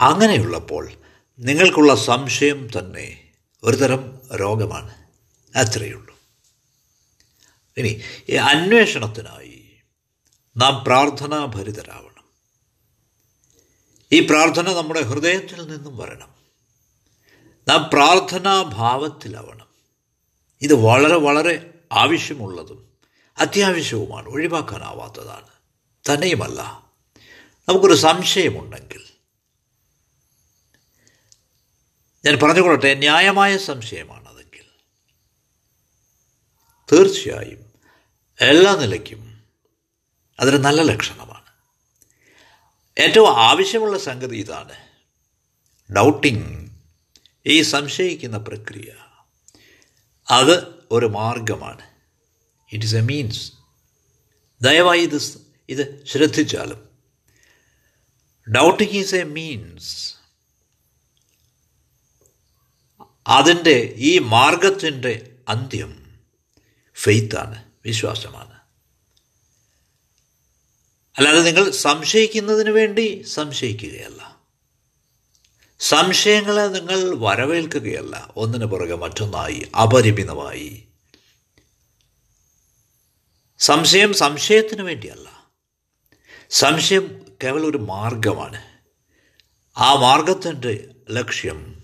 അങ്ങനെയുള്ളപ്പോൾ 0.00 1.01
നിങ്ങൾക്കുള്ള 1.42 1.94
സംശയം 1.94 2.68
തന്നെ 2.78 3.32
ഒരുതരം 3.62 4.20
രോഗമാണ്. 4.34 4.94
അത്രയേ 5.58 5.92
ഉള്ളൂ 5.92 6.18
ഇനി 7.76 8.00
ഈ 8.28 8.34
അന്വേഷണത്തിനായി 8.34 9.70
നാം 10.56 10.84
പ്രാർത്ഥനാഭരിതരാവണം. 10.84 12.24
ഈ 14.12 14.26
പ്രാർത്ഥന 14.26 14.72
നമ്മുടെ 14.72 15.00
ഹൃദയത്തിൽ 15.00 15.68
നിന്നും 15.68 15.96
വരണം. 15.96 16.34
നാം 17.68 17.90
പ്രാർത്ഥനാഭാവത്തിലാവണം. 17.92 19.66
ഇത് 20.60 20.74
വളരെ 20.74 21.16
വളരെ 21.16 21.74
ആവശ്യമുള്ളതും 21.92 22.92
അത്യാവശ്യവുമാണ് 23.38 24.28
ഒഴിവാക്കാനാവാത്തതാണ്. 24.28 25.48
തന്നെയുമല്ല 26.12 26.90
നമുക്കൊരു 27.68 27.94
സംശയമുണ്ടെങ്കിൽ 27.94 29.11
ഞാൻ 32.24 32.38
പറഞ്ഞുകൊള്ളട്ടെ 32.42 32.94
ന്യായമായ 32.94 33.58
സംശയമാണതെങ്കിൽ. 33.58 34.64
തീർച്ചയായും 36.92 37.72
എല്ലാ 38.40 38.76
നിലയ്ക്കും 38.76 39.44
അതൊരു 40.40 40.56
നല്ല 40.56 40.82
ലക്ഷണമാണ്. 40.82 41.42
ഏറ്റവും 42.98 43.36
ആവശ്യമുള്ള 43.36 43.98
സംഗതി 43.98 44.36
ഇതാണ്. 44.36 44.74
ഡൗട്ടിങ് 45.96 46.68
ഈ 47.46 47.62
സംശയിക്കുന്ന 47.62 48.38
പ്രക്രിയ. 48.38 48.92
അത് 50.30 50.74
ഒരു 50.90 51.06
മാർഗമാണ്. 51.06 51.82
ഇറ്റ് 52.72 52.84
ഇസ് 52.84 52.96
എ 52.96 53.00
മീൻസ് 53.00 53.52
ദയവായി 54.62 55.00
ഇത് 55.00 55.46
ഇത് 55.68 56.06
ശ്രദ്ധിച്ചാലും. 56.06 56.88
ഡൗട്ടിങ് 58.52 58.90
ഈസ് 58.90 59.14
എ 59.14 59.22
മീൻസ് 59.22 60.21
അതിന്റെ 63.26 63.94
ഈ 63.96 64.18
മാർഗത്തിന്റെ 64.18 65.36
അന്ത്യം 65.48 66.20
ഫെയ്ത്താണ് 66.94 67.64
വിശ്വാസമാണ്. 67.84 68.60
അല്ലാതെ 71.18 71.40
നിങ്ങൾ 71.40 71.70
സംശയിക്കുന്നതിന് 71.70 72.70
വേണ്ടി 72.70 73.22
സംശയിക്കുകയല്ല. 73.22 74.40
സംശയങ്ങളെ 75.80 76.66
നിങ്ങൾ 76.66 77.14
വരവേൽക്കുകയല്ല 77.14 78.32
ഒന്നിനു 78.36 78.66
പുറകെ 78.66 78.94
മറ്റൊന്നായി 78.94 79.70
അപരിമിതമായി. 79.82 80.88
സംശയം 83.58 84.14
സംശയത്തിന് 84.14 84.82
വേണ്ടിയല്ല. 84.82 85.50
സംശയം 86.50 87.36
കേവലൊരു 87.42 87.78
മാർഗമാണ്. 87.78 88.62
ആ 89.76 89.94
മാർഗത്തിന്റെ 89.94 90.88
ലക്ഷ്യം 91.10 91.81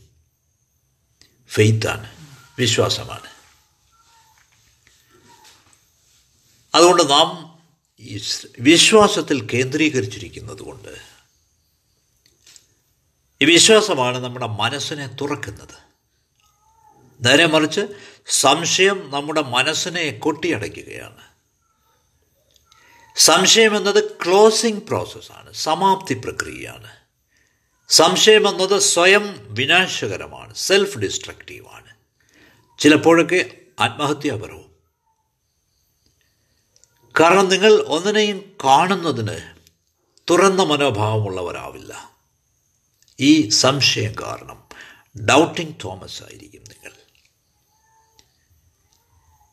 ഫെയ്ത്താണ്. 1.50 2.18
വിശ്വാസമാണ്. 2.58 3.38
അതുകൊണ്ട് 6.74 7.10
നാം 7.10 7.58
ഈ 8.00 8.20
വിശ്വാസത്തിൽ 8.60 9.46
കേന്ദ്രീകരിച്ചിരിക്കുന്നത് 9.46 10.62
കൊണ്ട് 10.62 10.98
ഈ 13.42 13.44
വിശ്വാസമാണ് 13.44 14.18
നമ്മുടെ 14.18 14.46
മനസ്സിനെ 14.46 15.06
തുറക്കുന്നത്. 15.06 15.88
നേരെ 17.20 17.46
മറിച്ച് 17.46 17.80
സംശയം 18.26 19.10
നമ്മുടെ 19.10 19.42
മനസ്സിനെ 19.42 20.10
കൊട്ടിയടയ്ക്കുകയാണ്. 20.10 21.28
സംശയം 23.16 23.76
എന്നത് 23.76 24.10
ക്ലോസിംഗ് 24.10 24.82
പ്രോസസ്സാണ് 24.82 25.52
സമാപ്തി 25.52 26.14
പ്രക്രിയയാണ്. 26.14 26.97
സംശയം 27.88 28.48
എന്നത് 28.48 28.78
സ്വയം 28.78 29.46
വിനാശകരമാണ് 29.50 30.54
സെൽഫ് 30.54 30.98
ഡിസ്ട്രക്റ്റീവാണ് 30.98 31.96
ചിലപ്പോഴൊക്കെ 32.78 33.56
ആത്മഹത്യാപരവും 33.80 34.68
കാരണം 37.20 37.48
നിങ്ങൾ 37.48 37.72
ഒന്നിനെയും 37.72 38.56
കാണുന്നതിന് 38.64 39.40
തുറന്ന 40.30 40.62
മനോഭാവമുള്ളവരാവില്ല. 40.62 42.12
ഈ 43.20 43.48
സംശയം 43.48 44.14
കാരണം 44.22 44.68
ഡൗട്ടിംഗ് 45.24 45.74
തോമസ് 45.84 46.22
ആയിരിക്കും 46.22 46.64
നിങ്ങൾ. 46.68 46.92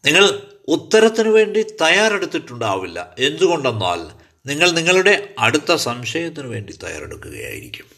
നിങ്ങൾ 0.05 0.51
ഉത്തരത്തിനു 0.67 1.29
വേണ്ടി 1.29 1.63
തയ്യാറെടുത്തിട്ടുണ്ടാവില്ല. 1.63 3.15
എന്തുകൊണ്ടെന്നാൽ 3.19 4.11
നിങ്ങൾ 4.45 4.71
നിങ്ങളുടെ 4.71 5.35
അടുത്ത 5.39 5.75
സംശയത്തിനു 5.75 6.47
വേണ്ടി 6.47 6.73
തയ്യാറെടുക്കുകയായിരിക്കും. 6.73 7.94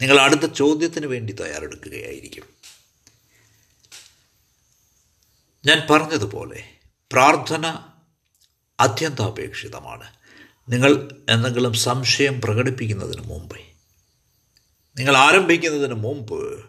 നിങ്ങൾ 0.00 0.20
അടുത്ത 0.20 0.52
ചോദ്യത്തിന് 0.52 1.06
വേണ്ടി 1.06 1.32
തയ്യാറെടുക്കുകയായിരിക്കും. 1.32 2.44
ഞാൻ 5.66 5.86
പറഞ്ഞതുപോലെ 5.90 6.70
പ്രാർത്ഥന 7.12 7.78
അത്യന്താപേക്ഷിതമാണ്. 8.80 10.12
നിങ്ങൾ 10.68 11.22
എന്തെങ്കിലും 11.28 11.74
സംശയം 11.74 12.40
പ്രകടിപ്പിക്കുന്നതിന് 12.40 13.22
മുമ്പ് 13.22 13.56
നിങ്ങൾ 14.98 15.16
ആരംഭിക്കുന്നതിന് 15.16 15.94
മുമ്പ് 15.94 16.64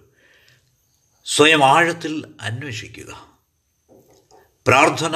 സ്വയം 1.25 1.65
ആഴത്തിൽ 1.65 2.35
അന്വേഷിക്കുക. 2.41 3.37
പ്രാർത്ഥന 4.67 5.15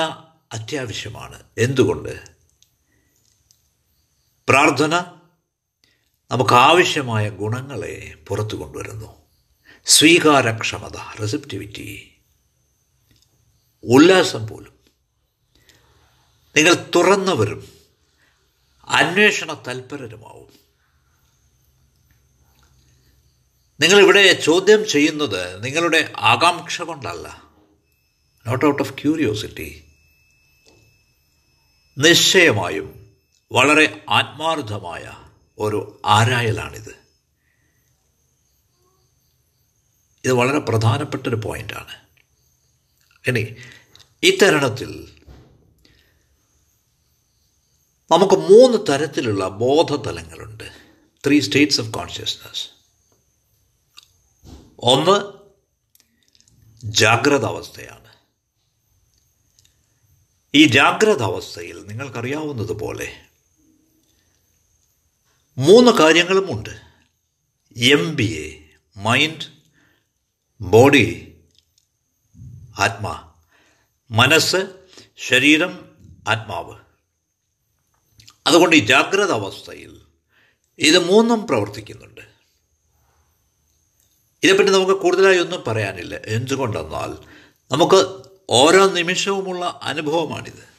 അത്യാവശ്യമാണ്. 0.54 1.44
എന്തുകൊണ്ട്? 1.58 2.30
പ്രാർത്ഥന 4.50 5.21
നമുക്ക് 6.32 6.54
ആവശ്യമായ 6.54 7.30
ഗുണങ്ങളെ 7.30 8.16
പുറത്തു 8.28 8.56
കൊണ്ടുവരുന്നു. 8.56 9.22
സ്വീകാരക്ഷമത 9.86 10.98
റെസിപ്റ്റിവിറ്റി 11.22 12.18
ഉല്ലാസം 13.84 14.48
പോലും. 14.48 14.74
നിങ്ങൾ 16.56 16.74
തുറന്നവരും 16.74 17.68
അന്വേഷണ 18.84 19.64
തൽപരരുമാവും. 19.68 20.54
നിങ്ങളിവിടെ 23.80 24.34
ചോദ്യം 24.34 24.88
ചെയ്യുന്നത് 24.88 25.64
നിങ്ങളുടെ 25.64 26.14
ആകാംക്ഷ 26.18 26.82
കൊണ്ടല്ല. 26.82 27.44
നോട്ട് 28.48 28.66
ഔട്ട് 28.66 28.84
ഓഫ് 28.84 28.94
ക്യൂരിയോസിറ്റി 28.94 29.86
നിശ്ചയമായും 31.98 33.16
വളരെ 33.52 34.06
ആത്മാർത്ഥമായ 34.10 35.21
ഒരു 35.62 36.02
ആരായലാണിത്. 36.06 37.02
ഇത് 40.26 40.32
വളരെ 40.32 40.60
പ്രധാനപ്പെട്ടൊരു 40.60 41.36
പോയിന്റാണ് 41.36 41.96
ഇനി 43.28 43.56
ഈ 44.24 44.38
തരണത്തിൽ 44.38 45.22
നമുക്ക് 48.12 48.36
മൂന്ന് 48.36 48.78
തരത്തിലുള്ള 48.90 49.48
ബോധതലങ്ങളുണ്ട്. 49.48 50.68
ത്രീ 51.26 51.40
സ്റ്റേറ്റ്സ് 51.40 51.82
ഓഫ് 51.82 51.90
കോൺഷ്യസ്നസ് 51.90 52.70
ഒന്ന് 54.80 55.18
ജാഗ്രത 56.84 57.46
അവസ്ഥയാണ്. 57.46 58.02
ഈ 60.56 60.66
ജാഗ്രത 60.66 61.24
അവസ്ഥയിൽ 61.24 61.86
നിങ്ങൾക്കറിയാവുന്നതുപോലെ 61.88 63.31
മൂന്ന് 65.58 65.92
കാര്യങ്ങളുമുണ്ട്. 65.92 66.82
M 67.78 68.16
B 68.16 68.24
A 68.24 68.78
mind 69.00 69.46
body 70.62 71.38
atma. 72.80 73.34
മനസ്സ് 74.12 74.88
ശരീരം 75.18 75.96
ആത്മാവ്. 76.28 76.76
അതുകൊണ്ട് 78.48 78.76
ഈ 78.76 78.80
ജാഗ്രത 78.80 79.32
അവസ്ഥയിൽ 79.32 80.02
ഇത് 80.80 81.00
മൂന്നും 81.00 81.48
പ്രവർത്തിക്കുന്നുണ്ട്. 81.48 82.22
ഇതേപ്പറ്റി 84.44 84.70
നമുക്ക് 84.70 84.92
കൂടുതലായി 84.92 85.38
ഒന്നും 85.38 85.64
പറയാനില്ല. 85.68 86.16
എന്തുകൊണ്ടെന്നാൽ 86.16 87.18
നമുക്ക് 87.72 88.24
ഓരോ 88.50 88.90
നിമിഷവുമുള്ള 88.90 89.80
അനുഭവമാണിത്. 89.84 90.72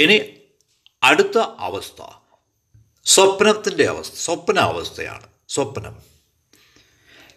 ഇനി 0.00 0.40
അടുത്ത 1.02 1.38
അവസ്ഥ. 1.38 2.27
സ്വപ്നത്തിന്റെ 3.08 3.86
അവസ്ഥ 3.86 4.14
സ്വപ്നാവസ്ഥയാണ്. 4.14 5.26
സ്വപ്നം. 5.48 6.02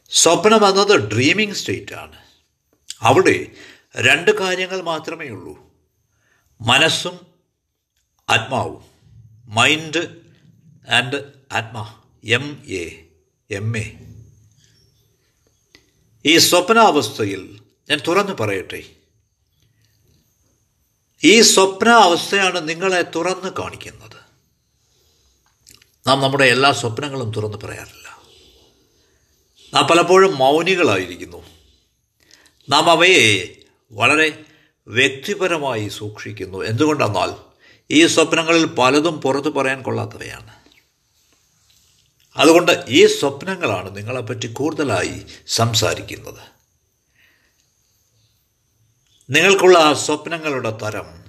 സ്വപ്നം 0.09 0.67
എന്നത് 0.67 1.13
ഡ്രീമിംഗ് 1.13 1.53
സ്റ്റേറ്റാണ് 1.53 2.23
അവിടെ 3.01 3.47
രണ്ട് 3.95 4.31
കാര്യങ്ങൾ 4.31 4.81
മാത്രമേ 4.81 5.29
ഉള്ളൂ. 5.29 5.73
മനസ്സും 6.61 7.27
ആത്മാവും. 8.29 8.85
Mind 9.53 10.21
and 10.89 11.33
atma 11.51 12.03
M 12.23 12.63
A 12.67 13.07
M 13.51 13.77
A 13.77 14.15
ഈ 16.25 16.37
സ്വപ്നാവസ്ഥയിൽ 16.37 17.61
ഞാൻ 17.89 17.99
തുറന്നു 18.07 18.31
പറയട്ടെ. 18.31 18.83
ഈ 21.23 21.41
സ്വപ്നാവസ്ഥയാണ് 21.41 22.69
നിങ്ങളെ 22.69 23.01
തുറന്ന് 23.01 23.51
കാണിക്കുന്നത്. 23.59 24.20
നാം 26.07 26.21
നമ്മുടെ 26.21 26.43
എല്ലാ 26.43 26.71
സ്വപ്നങ്ങളും 26.71 27.31
തുറന്നു 27.31 27.57
പറയാറില്ല. 27.57 28.21
നാം 29.73 29.87
പലപ്പോഴും 29.87 30.37
മൗനികളായിരിക്കുന്നു. 30.37 31.45
നാം 32.69 32.89
അവയെ 32.89 33.55
വളരെ 33.91 34.43
വ്യക്തിപരമായി 34.87 35.87
സൂക്ഷിക്കുന്നു. 35.87 36.63
എന്തുകൊണ്ടെന്നാൽ 36.63 37.35
ഈ 37.91 38.07
സ്വപ്നങ്ങളിൽ 38.07 38.65
പലതും 38.65 39.21
പുറത്തു 39.21 39.49
പറയാൻ 39.49 39.81
കൊള്ളാത്തവയാണ്. 39.81 40.61
അതുകൊണ്ട് 42.37 42.85
ഈ 42.87 43.05
സ്വപ്നങ്ങളാണ് 43.05 43.97
നിങ്ങളെപ്പറ്റി 43.97 44.47
കൂടുതലായി 44.47 45.25
സംസാരിക്കുന്നത്. 45.47 46.61
നിങ്ങൾക്കുള്ള 49.29 49.93
സ്വപ്നങ്ങളുടെ 49.93 50.69
തരം 50.69 51.25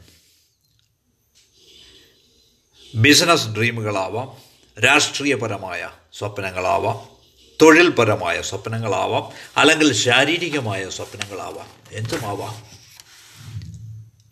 ബിസിനസ് 2.94 3.48
ഡ്രീമുകളാവാം 3.48 4.51
രാഷ്ട്രീയപരമായ 4.80 5.90
സ്വപ്നങ്ങളാവാം 6.12 7.08
തൊഴിൽപരമായ 7.62 8.42
സ്വപ്നങ്ങളാവാം 8.42 9.30
അല്ലെങ്കിൽ 9.56 9.92
ശാരീരികമായ 9.92 10.88
സ്വപ്നങ്ങളാവാം. 10.88 11.66
എന്തുമാവാം? 11.92 12.62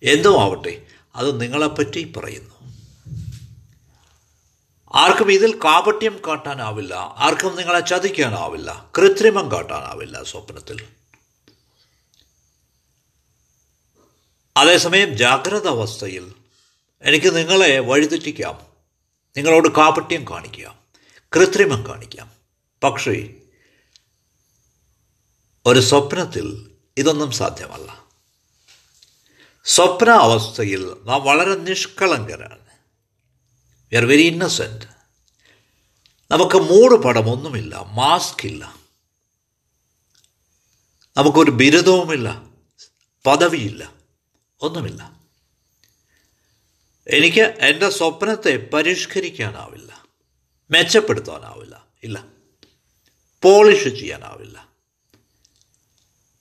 എന്തുമാവട്ടെ 0.02 0.86
അത് 1.16 1.40
നിങ്ങളെപ്പറ്റി 1.40 2.12
പറയുന്നു. 2.16 2.60
ആർക്കും 4.92 5.32
ഇതിൽ 5.32 5.56
കാപട്യം 5.56 6.20
കാട്ടാനാവില്ല 6.28 6.94
ആർക്കും 6.94 7.56
നിങ്ങളെ 7.56 7.80
ചതിക്കാനാവില്ല 7.80 8.90
കൃത്രിമം 8.98 9.52
കാട്ടാനാവില്ല 9.52 10.22
സ്വപ്നത്തിൽ. 10.22 10.84
അതേസമയം 14.56 15.14
ജാഗ്രത 15.14 15.68
അവസ്ഥയിൽ 15.68 16.32
എനിക്ക് 17.02 17.36
നിങ്ങളെ 17.36 17.78
വഴിതെറ്റിക്കാം. 17.78 18.69
നിങ്ങളോട് 19.36 19.68
കാപട്യം 19.68 20.24
കാണിക്കാം 20.30 20.80
കൃത്രിമം 21.36 21.86
കാണിക്കാം 21.86 22.32
പക്ഷേ 22.82 23.34
ഒരു 25.66 25.80
സ്വപ്നത്തിൽ 25.80 26.76
ഇതൊന്നും 26.98 27.32
സാധ്യമല്ല. 27.32 28.04
സ്വപ്ന 29.64 30.10
അവസ്ഥയിൽ 30.10 30.96
നാം 31.04 31.24
വളരെ 31.24 31.54
നിഷ്കളങ്കരാണ്. 31.54 32.78
വി 33.92 33.96
ആർ 33.96 34.04
വെരി 34.04 34.22
ഇന്നസെന്റ് 34.22 34.84
നമുക്ക് 36.30 36.56
മൂട് 36.56 36.94
പടമൊന്നുമില്ല 36.94 37.76
മാസ്ക് 37.78 38.46
ഇല്ല 38.46 38.76
നമുക്കൊരു 41.16 41.50
ബിരുദവുമില്ല 41.50 42.42
പദവിയില്ല 43.26 43.92
ഒന്നുമില്ല. 44.60 45.19
എനിക്ക് 47.08 47.40
എന്റെ 47.40 47.90
സ്വപ്നത്തെ 47.90 48.70
പരിഷ്കരിക്കാനാവില്ല. 48.74 50.04
മെച്ചപ്പെടുത്താനാവില്ല. 50.70 51.84
ഇല്ല. 52.02 52.24
പോളിഷ് 53.42 53.88
ചെയ്യാനാവില്ല. 53.88 54.68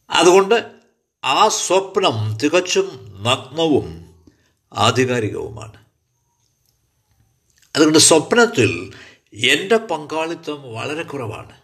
അതുകൊണ്ട് 0.09 0.71
ആ 1.23 1.47
സ്വപ്നം 1.47 2.37
തികച്ചും 2.37 3.17
നഗ്നവും 3.23 4.15
ആധികാരികവുമാണ്. 4.73 5.85
അതുകൊണ്ട് 7.75 7.97
സ്വപ്നത്തിൽ 7.97 8.93
എന്റെ 9.33 9.77
പങ്കാളിത്തം 9.77 10.73
വളരെ 10.73 11.03
കുറവാണ്. 11.03 11.59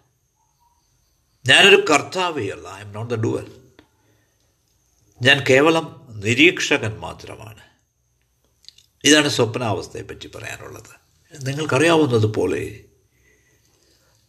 ഞാനൊരു 1.49 1.85
കർത്താവിയല്ല 1.91 2.67
I 2.67 2.81
am 2.81 2.91
not 2.91 3.13
the 3.13 3.17
doer 3.17 3.61
ഞാൻ 5.21 5.43
കേവലം 5.49 6.07
നിരീക്ഷകൻ 6.09 6.99
മാത്രമാണ്. 6.99 7.64
ഇതാണ് 9.05 9.29
സ്വപ്നാവസ്ഥയെപ്പറ്റി 9.29 10.27
പറയാനുള്ളത്. 10.27 11.05
നിങ്ങൾക്കറിയാവുന്നതുപോലെ 11.47 12.85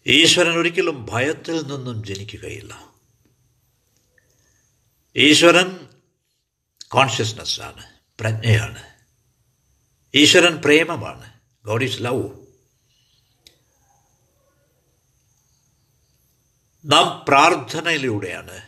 ഈശ്വരൻ 0.06 0.58
ഒരിക്കലും 0.58 1.06
ഭയത്തിൽ 1.10 1.62
നിന്നും 1.62 2.04
ജനിക്കുകയില്ല. 2.04 2.94
ഈശ്വരൻ 5.16 5.88
കോൺഷ്യസ്നെസ്സാണ് 6.88 7.86
പ്രജ്ഞയാണ്. 8.20 8.82
ഈശ്വരൻ 10.14 10.56
പ്രേമമാണ് 10.56 11.32
ഗോഡ് 11.64 11.84
ഈസ് 11.84 12.02
ലവ് 12.02 12.28
നാം 16.84 17.24
പ്രാർത്ഥനയിലൂടെയാണ് 17.28 18.62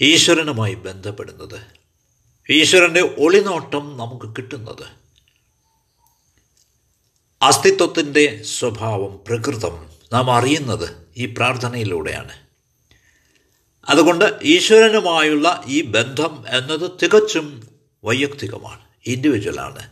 ഈശ്വരനുമായി 0.00 0.74
ബന്ധപ്പെടുന്നത്. 0.74 1.83
ഈശ്വരന്റെ 2.50 3.00
ഒളിനോട്ടം 3.00 3.96
നമുക്ക് 3.96 4.36
കിട്ടുന്നത്. 4.36 4.84
അസ്തിത്വത്തിന്റെ 7.42 8.42
സ്വഭാവം 8.42 9.20
പ്രകൃതം 9.26 9.90
നാം 10.12 10.30
അറിയുന്നത് 10.30 11.06
ഈ 11.16 11.26
പ്രാർത്ഥനയിലൂടെയാണ്. 11.26 12.46
അതുകൊണ്ട് 13.88 14.38
ഈശ്വരനുമായുള്ള 14.42 15.62
ഈ 15.66 15.82
ബന്ധം 15.82 16.44
എന്നത് 16.48 16.90
തികച്ചും 17.02 17.68
വൈയക്തികമാണ് 18.04 18.80
ഇൻഡിവിജ്വലാണ് 19.06 19.90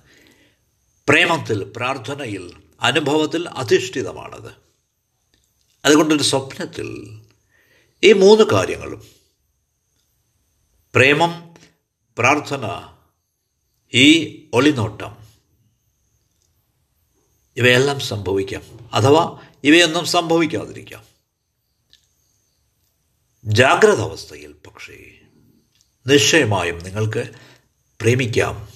പ്രേമത്തിൽ 1.09 1.73
പ്രാർത്ഥനയിൽ 1.77 2.53
അനുഭവത്തിൽ 2.81 3.49
അധിഷ്ഠിതമാണത്. 3.49 4.53
അതുകൊണ്ടൊരു 5.85 6.23
സ്വപ്നത്തിൽ 6.23 7.21
ഈ 8.05 8.13
മൂന്ന് 8.13 8.45
കാര്യങ്ങളും 8.53 9.07
പ്രേമം 10.95 11.52
പ്രാർത്ഥന 12.19 12.93
ഈ 13.95 14.37
ഒളിനോട്ടം. 14.55 15.17
ഇവയെല്ലാം 17.57 18.01
സംഭവിക്കാം. 18.01 18.91
അഥവാ 18.93 19.41
ഇവയൊന്നും 19.65 20.07
സംഭവിക്കാതിരിക്കാം. 20.07 21.05
ജാഗ്രത 23.45 24.01
അവസ്ഥയിൽ 24.01 24.53
പക്ഷേ 24.53 25.21
നിശ്ചയമായും 26.07 26.79
നിങ്ങൾക്ക് 26.79 27.31
പ്രേമിക്കാം 28.01 28.69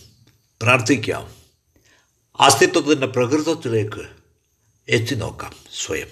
പ്രാർത്ഥിക്കാം 0.62 1.37
അസ്തിത്വത്തിന്റെ 2.40 3.07
പ്രകൃതത്തിലേക്ക് 3.07 4.09
എത്തിനോക്കാം 4.88 5.55
സ്വയം. 5.72 6.09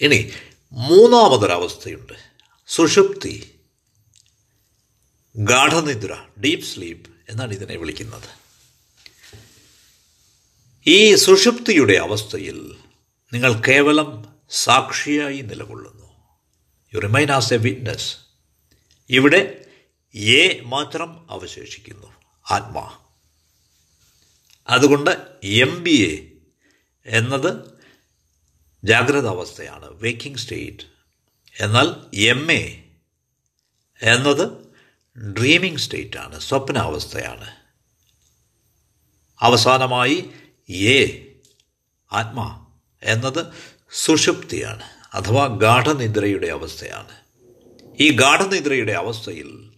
ഇനി 0.00 0.32
മൂന്നാമതൊരവസ്ഥയുണ്ട്. 0.72 2.12
സുഷുപ്തി 2.66 3.57
ഗാഠനിദ്ര 5.36 6.24
ഡീപ്പ് 6.40 6.66
സ്ലീപ്പ് 6.66 7.10
എന്നാണ് 7.28 7.52
ഇതിനെ 7.52 7.76
വിളിക്കുന്നത്. 7.76 8.28
ഈ 10.86 11.14
സുഷുപ്തിയുടെ 11.14 11.96
അവസ്ഥയിൽ 11.96 12.76
നിങ്ങൾ 13.32 13.62
കേവലം 13.68 14.38
സാക്ഷിയായി 14.50 15.40
നിലകൊള്ളുന്നു. 15.40 16.08
You 16.94 16.98
remain 16.98 17.32
as 17.32 17.54
a 17.54 17.56
witness 17.56 18.16
ഇവിടെ 19.10 19.64
എ 20.14 20.60
മാത്രം 20.64 21.30
അവശേഷിക്കുന്നു 21.30 22.06
ആത്മാ. 22.50 22.98
അതുകൊണ്ട് 24.68 25.10
എം 25.44 25.82
ബി 25.82 25.96
എ 26.12 26.38
എന്നത് 27.06 27.80
ജാഗ്രത 28.84 29.26
അവസ്ഥയാണ് 29.26 29.84
വേക്കിംഗ് 29.84 30.38
സ്റ്റേറ്റ് 30.38 30.84
എന്നാൽ 31.60 32.16
എം 32.16 32.52
എ 32.52 32.84
എന്നത് 34.02 34.67
ഡ്രീമിംഗ് 35.18 35.78
സ്റ്റേറ്റാണ് 35.78 36.40
സ്വപ്നാവസ്ഥയാണ്. 36.40 37.56
അവസാനമായി 39.40 40.30
എ 40.70 41.24
ആത്മാ 42.12 42.66
എന്നത് 43.02 43.46
സുഷുപ്തിയാണ് 43.92 44.82
അഥവാ 45.16 45.46
ഗാഠനിദ്രയുടെ 45.46 46.46
അവസ്ഥയാണ്. 46.46 47.20
ഈ 48.00 48.16
ഗാഠനിദ്രയുടെ 48.16 48.92
അവസ്ഥയിൽ 48.92 49.70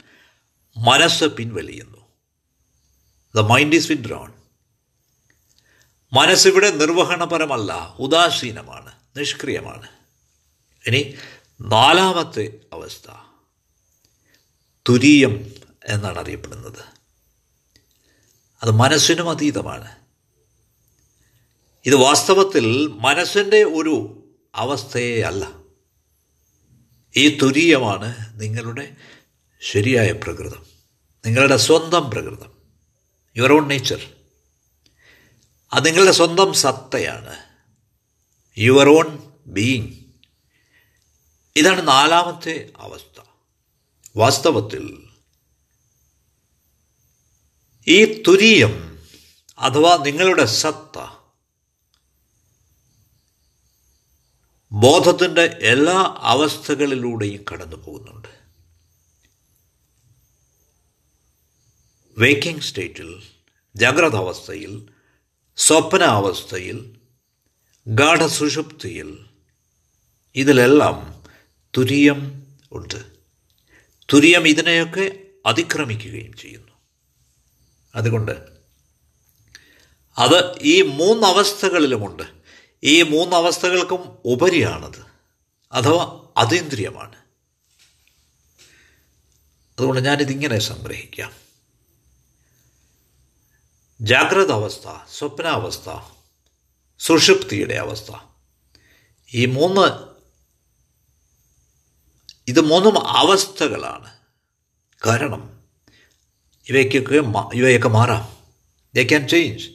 മനസ്സ് 0.76 1.24
പിൻവലിയുന്നു. 1.24 2.06
ദ 3.34 3.40
മൈൻഡ് 3.40 3.76
ഈസ് 3.76 3.92
വിഡ്രോൺ 3.92 4.32
മനസ്സിവിടെ 6.12 6.70
നിർവഹണപരമല്ല 6.70 7.96
ഉദാസീനമാണ് 7.98 8.92
നിഷ്ക്രിയമാണ്. 9.16 9.88
ഇനി 10.86 11.14
നാലാമത്തെ 11.60 12.52
അവസ്ഥ. 12.72 13.29
തുരീയം 14.88 15.54
എന്നാണ് 15.84 16.18
അറിയപ്പെടുന്നത്. 16.18 16.84
അത് 18.62 18.70
മനസ്സിനും 18.70 19.30
അതീതമാണ്. 19.30 19.96
ഇത് 21.86 21.94
വാസ്തവത്തിൽ 21.94 22.86
മനസ്സിന്റെ 22.86 23.64
ഒരു 23.64 24.24
അവസ്ഥയെ 24.54 25.22
അല്ല. 25.22 25.52
ഈ 27.16 27.38
തുരീയമാണ് 27.38 28.40
നിങ്ങളുടെ 28.40 28.96
ശരിയായ 29.60 30.12
പ്രകൃതം. 30.12 30.66
നിങ്ങളുടെ 31.26 31.56
സ്വന്തം 31.56 32.10
പ്രകൃതം. 32.10 32.52
യുവർ 33.36 33.52
ഓൺ 33.52 33.68
നേച്ചർ 33.68 34.14
അത് 35.72 35.86
നിങ്ങളുടെ 35.86 36.12
സ്വന്തം 36.12 36.52
സത്തയാണ്. 36.52 37.36
യുവർ 38.58 38.88
ഓൺ 38.88 39.32
ബീയിങ് 39.46 39.88
ഇതാണ് 41.56 41.88
നാലാമത്തെ 41.88 42.72
അവസ്ഥ. 42.76 43.29
വാസ്തവത്തിൽ 44.20 45.10
ഈ 47.86 48.22
തുരീയം 48.22 48.98
അഥവാ 49.58 49.96
നിങ്ങളുടെ 49.96 50.44
സത്ത 50.44 51.20
ബോധത്തിന്റെ 54.72 55.42
എല്ലാ 55.42 56.14
അവസ്ഥകളിലൂടെയും 56.18 57.44
കടന്നു 57.52 57.76
പോകുന്നുണ്ട്. 57.76 58.28
വേക്കിംഗ് 62.18 62.62
സ്റ്റേറ്റിൽ 62.62 63.22
ജാഗ്രത 63.76 64.16
അവസ്ഥയിൽ 64.16 64.88
സ്വപ്ന 65.56 66.02
അവസ്ഥയിൽ 66.02 67.00
ഗാഠസുഷുപ്തിയിൽ 67.86 69.26
ഇതിലെല്ലാം 70.34 71.24
തുരിയം 71.76 72.46
ഉണ്ട്. 72.72 73.09
തുരിയം 74.12 74.48
ഇതിനെയൊക്കെ 74.48 75.18
അതിക്രമിക്കുകയും 75.46 76.36
ചെയ്യുന്നു. 76.36 76.72
അതുകൊണ്ട് 77.94 78.32
അത് 80.18 80.58
ഈ 80.60 80.82
മൂന്നവസ്ഥകളിലുമുണ്ട്. 80.82 82.22
ഈ 82.84 83.02
മൂന്നവസ്ഥകൾക്കും 83.02 84.18
ഉപരിയാണത്. 84.24 85.06
അഥവാ 85.72 86.28
അതീന്ദ്രിയമാണ്. 86.36 87.16
അതുകൊണ്ട് 89.78 90.00
ഞാനിതിങ്ങനെ 90.00 90.58
സംഗ്രഹിക്കാം. 90.58 91.32
ജാഗ്രത 94.00 94.52
അവസ്ഥ 94.52 95.12
സ്വപ്നാവസ്ഥ 95.18 96.12
സുഷുപ്തിയുടെ 96.98 97.74
അവസ്ഥ. 97.74 98.10
ഈ 99.34 99.46
മൂന്ന് 99.46 100.09
ഇത് 102.50 102.60
മൂന്നും 102.60 103.06
അവസ്ഥകളാണ്. 103.06 104.12
കാരണം 105.06 105.60
ഇവയ്ക്കൊക്കെ 106.68 107.14
ഇവയൊക്കെ 107.54 107.88
മാറാം. 107.88 108.36
ദേ 108.94 109.02
ക്യാൻ 109.02 109.28
ചേഞ്ച് 109.28 109.70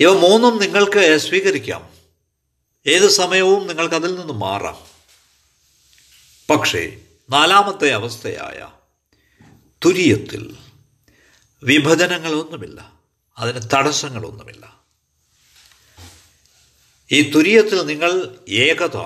ഇവ 0.00 0.12
മൂന്നും 0.12 0.58
നിങ്ങൾക്ക് 0.58 1.18
സ്വീകരിക്കാം. 1.18 1.90
ഏത് 2.86 3.08
സമയവും 3.08 3.66
നിങ്ങൾക്ക് 3.66 3.94
അതിൽ 3.94 4.14
നിന്ന് 4.14 4.32
മാറാം. 4.32 4.86
പക്ഷേ 6.50 7.00
നാലാമത്തെ 7.30 7.92
അവസ്ഥയായ 7.92 8.72
തുര്യത്തിൽ 9.84 10.56
വിഭജനങ്ങളൊന്നുമില്ല. 11.62 12.92
അതിന് 13.38 13.68
തടസ്സങ്ങളൊന്നുമില്ല. 13.74 14.79
ഈ 17.12 17.30
തുര്യത്തിൽ 17.30 17.86
നിങ്ങൾ 17.86 18.38
ഏകത 18.48 18.96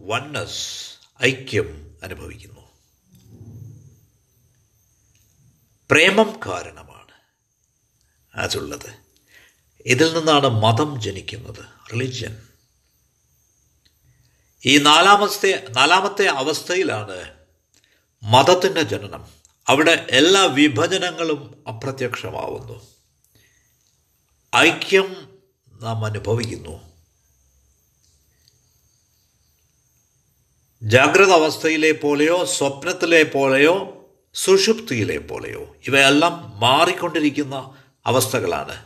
വണ്ണസ് 0.00 0.90
ഐക്യം 1.24 1.96
അനുഭവിക്കുന്നു. 2.02 2.60
പ്രേമം 5.90 6.40
കാരണമാണ് 6.46 7.12
അതുള്ളത്. 8.34 8.94
ഇതിൽ 9.86 10.18
നിന്നാണ് 10.18 10.48
മതം 10.48 11.00
ജനിക്കുന്നത് 11.00 11.64
റിലിജ്യൻ 11.92 12.42
ഈ 14.64 14.78
നാലാമത്തെ 14.78 15.66
നാലാമത്തെ 15.70 16.26
അവസ്ഥയിലാണ് 16.26 17.34
മതത്തിന്റെ 18.22 18.82
ജനനം. 18.82 19.26
അവിടെ 19.68 20.06
എല്ലാ 20.10 20.44
വിഭജനങ്ങളും 20.44 21.64
അപ്രത്യക്ഷമാവുന്നു. 21.68 22.86
ഐക്യം 24.56 25.38
നാം 25.82 26.04
അനുഭവിക്കുന്നു. 26.04 26.89
ജാഗ്രത 30.82 31.30
അവസ്ഥയിലെ 31.30 31.92
പോലെയോ 31.92 32.44
സ്വപ്നത്തിലെ 32.44 33.22
പോലെയോ 33.22 33.96
സുഷുപ്തിയിലെ 34.34 35.18
പോലെയോ 35.18 35.76
ഇവയെല്ലാം 35.86 36.60
മാറിക്കൊണ്ടിരിക്കുന്ന 36.60 37.74
അവസ്ഥകളാണ്. 38.06 38.84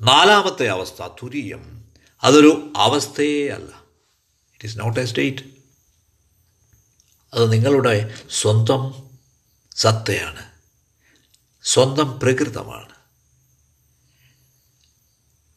നാലാമത്തെ 0.00 0.68
അവസ്ഥ 0.68 1.02
തുരീയം. 1.06 1.84
അതൊരു 2.22 2.72
അവസ്ഥയേ 2.76 3.48
അല്ല. 3.48 3.84
It 4.54 4.64
is 4.64 4.78
not 4.78 5.00
a 5.00 5.04
state 5.04 5.42
അത് 7.34 7.52
നിങ്ങളുടെ 7.52 8.14
സ്വന്തം 8.30 9.10
സത്തയാണ്. 9.76 10.46
സ്വന്തം 11.62 12.20
പ്രകൃതമാണ്. 12.20 12.94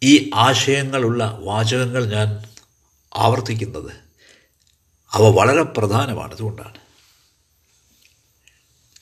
ഈ 0.03 0.31
ആശയങ്ങളുള്ള 0.35 1.37
വാചകങ്ങൾ 1.41 2.05
ഞാൻ 2.05 2.49
ആവർത്തിക്കുന്നത് 3.15 4.08
അവ 5.11 5.21
വളരെ 5.21 5.63
പ്രധാനമാണ്. 5.63 6.33
അതുകൊണ്ടാണ്. 6.33 6.77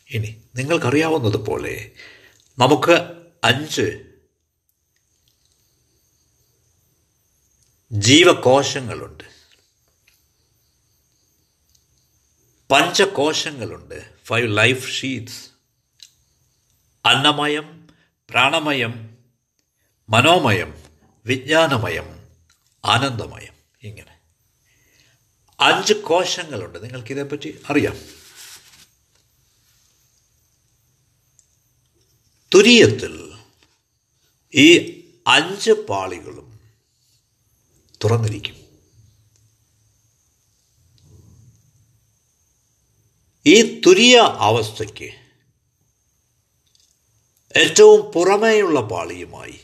ഇനി 0.10 0.43
നിങ്ങൾക്കറിയാവുന്നതുപോലെ 0.56 1.91
നമുക്ക് 2.60 2.91
അഞ്ച് 3.43 4.13
ജീവകോശങ്ങളുണ്ട്. 7.91 9.24
പഞ്ചകോശങ്ങളുണ്ട്. 12.72 14.13
Five 14.26 14.58
life 14.58 14.91
sheaths. 14.91 15.50
അന്നമയം 17.06 17.88
പ്രാണമയം 18.30 19.17
മനോമയം 20.10 20.84
വിജ്ഞാനമയം 21.26 22.28
ആനന്ദമയം. 22.86 23.54
ഇങ്ങനെ. 23.84 24.16
അഞ്ച് 25.60 25.93
കോശങ്ങളുണ്ട്. 25.93 26.84
നിങ്ങൾക്കിതേപ്പറ്റി 26.84 27.62
അറിയാം. 27.70 27.98
തുരിയത്തിൽ 32.54 33.38
ഈ 34.56 34.78
അഞ്ച് 35.28 35.72
പാളികളും 35.72 36.60
തുറന്നിരിക്കും. 38.04 38.67
ഈ 43.46 43.82
തുരിയ 43.82 44.17
അവസ്ഥയ്ക്ക് 44.20 45.10
ഏറ്റവും 47.60 48.12
പുറമേയുള്ള 48.12 48.82
പാളിയുമായി 48.82 49.60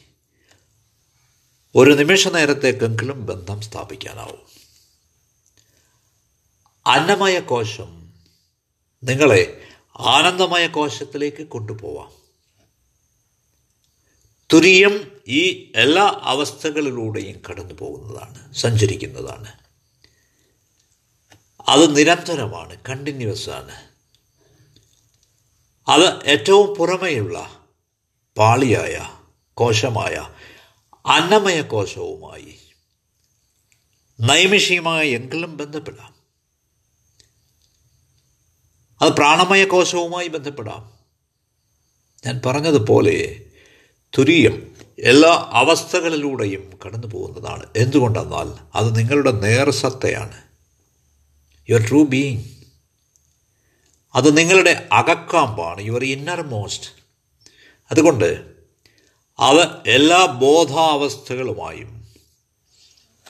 ഒരു 1.75 1.91
നിമിഷ 1.91 2.27
നേരത്തേക്കെങ്കിലും 2.27 3.25
ബന്ധം 3.25 3.61
സ്ഥാപിക്കാനാവും. 3.61 4.52
അന്നമയ 6.85 7.39
കോശം 7.39 8.13
നിങ്ങളെ 9.03 9.67
ആനന്ദമയ 9.95 10.67
കോശത്തിലേക്ക് 10.67 11.47
കൊണ്ടുപോവാം. 11.47 12.11
തുരിയം 14.53 15.21
ഈ 15.27 15.71
എല്ലാ 15.75 16.19
അവസ്ഥകളിലൂടെയും 16.23 17.41
കടന്നു 17.49 17.73
പോകുന്നതാണ് 17.73 18.53
സഞ്ചരിക്കുന്നതാണ്. 18.53 19.51
അത് 21.69 21.97
നിരന്തരമാണ് 21.97 22.77
കണ്ടിന്യൂസ് 22.89 23.49
ആണ്. 23.49 23.89
അത് 25.91 26.25
ഏറ്റവും 26.25 26.75
പുറമെയുള്ള 26.75 27.65
പാളിയായ 28.37 29.09
കോശമായ 29.53 30.27
അന്നമയ 31.05 31.61
കോശവുമായി 31.61 32.59
നൈമിഷികമായ 34.21 35.07
എങ്കിലും 35.07 35.57
ബന്ധപ്പെടാം. 35.57 36.12
അത് 39.01 39.13
പ്രാണമയ 39.13 39.65
കോശവുമായി 39.65 40.27
ബന്ധപ്പെടാം. 40.27 40.93
ഞാൻ 42.25 42.41
പറഞ്ഞതുപോലെ 42.45 43.45
തുരിയം 44.17 44.75
എല്ലാ 44.99 45.49
അവസ്ഥകളിലൂടെയും 45.51 46.79
കടന്നു 46.85 47.07
പോകുന്നതാണ് 47.07 47.69
എന്തുകൊണ്ടെന്നാൽ 47.75 48.67
അത് 48.75 48.99
നിങ്ങളുടെ 48.99 49.31
നേർസത്തയാണ്. 49.31 50.41
യുവർ 51.69 51.89
ട്രൂ 51.89 52.05
ബീയിങ് 52.05 52.43
അത് 54.15 54.37
നിങ്ങളുടെ 54.37 54.89
അകക്കാമ്പാണ്. 54.91 55.81
യുവർ 55.81 56.03
ഇന്നർ 56.03 56.41
മോസ്റ്റ് 56.41 56.87
അതുകൊണ്ട് 57.91 58.53
അവ 59.39 59.83
എല്ലാ 59.87 60.25
ബോധാവസ്ഥകളുമായും 60.25 62.07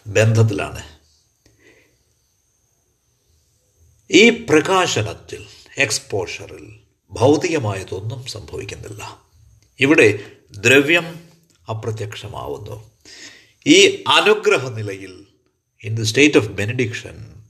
ബന്ധത്തിലാണ്. 0.07 0.92
ഈ 4.13 4.45
പ്രകാശനത്തിൽ 4.45 5.45
എക്സ്പോഷറിൽ 5.77 6.79
ഭൗതികമായതൊന്നും 7.11 8.25
സംഭവിക്കുന്നില്ല. 8.25 9.21
ഇവിടെ 9.79 10.31
ദ്രവ്യം 10.51 11.29
അപ്രത്യക്ഷമാവുന്നു. 11.69 12.91
ഈ 13.67 14.03
അനുഗ്രഹ 14.07 14.69
നിലയിൽ 14.69 15.27
in 15.83 15.95
the 15.95 16.03
state 16.03 16.37
of 16.37 16.47
benediction 16.47 17.43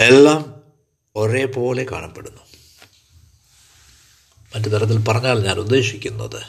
എല്ലാം 0.00 0.62
ഒരേപോലെ 1.16 1.84
കാണപ്പെടുന്നു. 1.84 2.42
മറ്റു 4.56 4.68
തരത്തിൽ 4.68 5.04
പറഞ്ഞാൽ 5.04 5.44
ഞാൻ 5.46 5.58
ഉദ്ദേശിക്കുന്നത് 5.58 6.42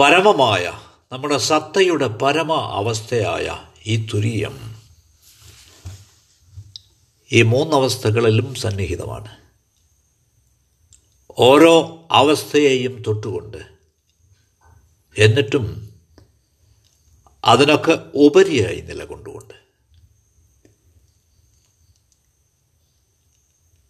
പരമമായ 0.00 0.80
നമ്മുടെ 1.12 1.38
സത്തയുടെ 1.38 2.06
പരമ 2.06 2.52
അവസ്ഥയായ 2.52 3.71
ഈ 3.86 4.06
തുരീയം 4.06 4.82
ഈ 7.32 7.42
മൂന്നവസ്ഥകളിലും 7.42 8.54
സന്നിഹിതമാണ്. 8.54 9.42
ഓരോ 11.38 12.08
അവസ്ഥയെയും 12.10 13.02
തൊട്ടുകൊണ്ട് 13.06 13.56
എന്നിട്ടും 15.18 15.94
അതിനൊക്കെ 17.44 18.10
ഉപരിയായി 18.14 18.80
നിലകൊണ്ടുകൊണ്ട് 18.80 19.54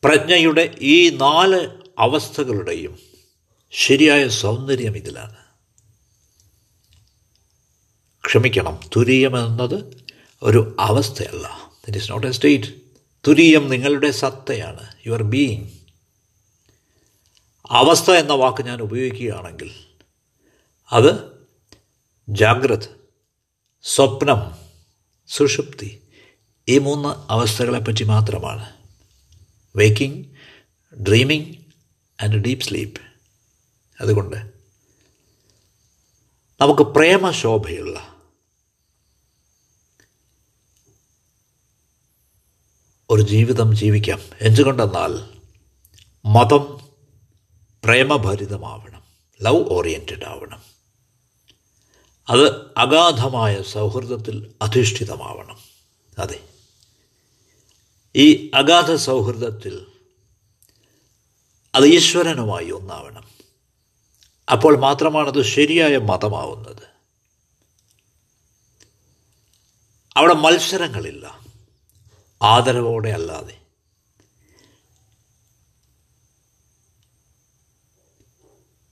പ്രജ്ഞയുടെ 0.05 0.75
ഈ 0.81 1.11
നാല് 1.11 1.83
അവസ്ഥകളുടെയും 1.99 2.99
ശരിയായ 3.73 4.29
സൗന്ദര്യം 4.29 4.97
ഇതിലാണ്. 4.97 5.42
ക്ഷമിക്കണം. 8.27 8.81
തുരീയം 8.97 9.47
എന്നത് 9.47 10.07
ഒരു 10.43 10.77
അവസ്ഥയല്ല. 10.81 11.73
It 11.89 11.99
is 11.99 12.11
not 12.11 12.27
a 12.27 12.31
state 12.31 12.67
തുരീയം 13.29 13.69
നിങ്ങളുടെ 13.69 14.11
സത്തയാണ്. 14.11 14.95
യുവർ 15.07 15.23
ബീയിങ് 15.23 15.69
അവസ്ഥ 17.71 18.11
എന്ന 18.11 18.33
വാക്ക് 18.33 18.67
ഞാൻ 18.67 18.83
ഉപയോഗിക്കുകയാണെങ്കിൽ 18.83 19.71
അത് 20.93 21.33
ജാഗ്രത് 22.29 23.09
സ്വപ്നം 23.83 24.55
സുഷുപ്തി 25.29 26.03
ഈ 26.69 26.79
മൂന്ന് 26.79 27.33
അവസ്ഥകളെപ്പറ്റി 27.33 28.05
മാത്രമാണ്. 28.05 28.73
Waking 29.77 30.27
dreaming 30.97 31.57
and 32.23 32.37
deep 32.37 32.65
sleep 32.65 33.01
അതുകൊണ്ട് 34.01 34.37
നമുക്ക് 36.61 36.83
പ്രേമശോഭയുള്ള 36.83 38.12
ഒരു 43.13 43.23
ജീവിതം 43.23 43.77
ജീവിക്കാം. 43.77 44.21
എന്തുകൊണ്ടെന്നാൽ 44.41 45.29
മതം 46.25 46.81
പ്രേമഭരിതമാവണം 47.85 49.03
ലവ് 49.43 49.65
ഓറിയന്റഡ് 49.69 50.25
ആവണം. 50.25 50.63
അത് 52.29 52.73
അഗാധമായ 52.77 53.63
സൗഹൃദത്തിൽ 53.63 54.55
അധിഷ്ഠിതമാവണം. 54.63 55.59
അതെ. 56.19 56.45
ഈ 58.17 58.51
അഗാധ 58.55 58.95
സൗഹൃദത്തിൽ 58.95 59.87
അത് 61.75 61.87
ഈശ്വരനുമായി 61.87 62.71
ഒന്നാവണം. 62.71 63.25
അപ്പോൾ 64.53 64.79
മാത്രമാണത് 64.79 65.43
ശരിയായ 65.43 65.99
മതമാവുന്നത്. 65.99 66.83
അവിടെ 70.17 70.35
മത്സരങ്ങളില്ല. 70.35 71.42
ആദരവോടെ 72.43 73.11
അല്ലാതെ. 73.11 73.63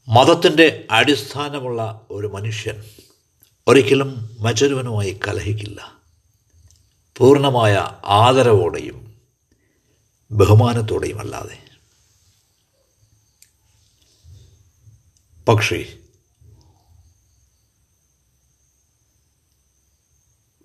മതത്തിന്റെ 0.08 0.86
അടിസ്ഥാനമുള്ള 0.90 2.06
ഒരു 2.10 2.26
മനുഷ്യൻ 2.26 2.84
ഒരിക്കലും 3.68 4.36
മറ്റൊരുവനുമായി 4.40 5.20
കലഹിക്കില്ല. 5.28 6.00
പൂർണമായ 7.16 7.74
ആദരവോടെയും 8.04 9.20
ബഹുമാനത്തോടെയും 10.32 11.20
അല്ലാതെ 11.20 11.64
പക്ഷേ 15.48 15.99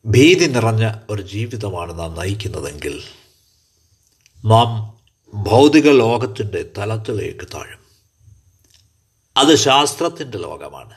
ഭീതി 0.07 0.45
നിറഞ്ഞ 0.45 0.93
ഒരു 1.09 1.21
ജീവിതമാണ് 1.21 1.99
നാം 1.99 2.13
നയിക്കുന്നതെങ്കിൽ 2.13 3.03
നാം 4.45 4.97
ഭൗതിക 5.33 5.91
ലോകത്തിന്റെ 5.91 6.71
തലത്തിലേക്ക് 6.77 7.45
താഴും. 7.53 7.79
അത് 9.37 9.55
ശാസ്ത്രത്തിന്റെ 9.55 10.37
ലോകമാണ്. 10.37 10.93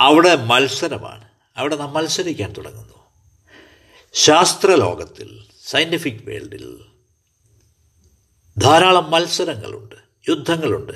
അവിടെ 0.00 0.36
മത്സരമാണ്. 0.36 1.24
അവിടെ 1.56 1.76
നാം 1.76 1.92
മത്സരിക്കാൻ 1.92 2.52
തുടങ്ങുന്നു. 2.52 2.94
ശാസ്ത്രലോകത്തിൽ 4.12 5.44
സയന്റിഫിക് 5.68 6.24
വേൾഡിൽ 6.24 6.78
ധാരാളം 8.58 9.10
മത്സരങ്ങളുണ്ട് 9.10 9.94
യുദ്ധങ്ങളുണ്ട്. 10.28 10.92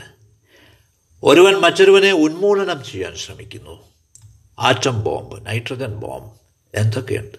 ഒരുവൻ 1.23 1.55
മറ്റൊരുവനെ 1.55 2.13
ഉന്മൂലനം 2.13 2.85
ചെയ്യാൻ 2.85 3.17
ശ്രമിക്കുന്നു. 3.17 3.85
ആറ്റം 4.59 5.03
ബോംബ് 5.03 5.47
നൈട്രജൻ 5.47 5.95
ബോംബ് 5.95 6.38
എന്തൊക്കെയുണ്ട്? 6.75 7.39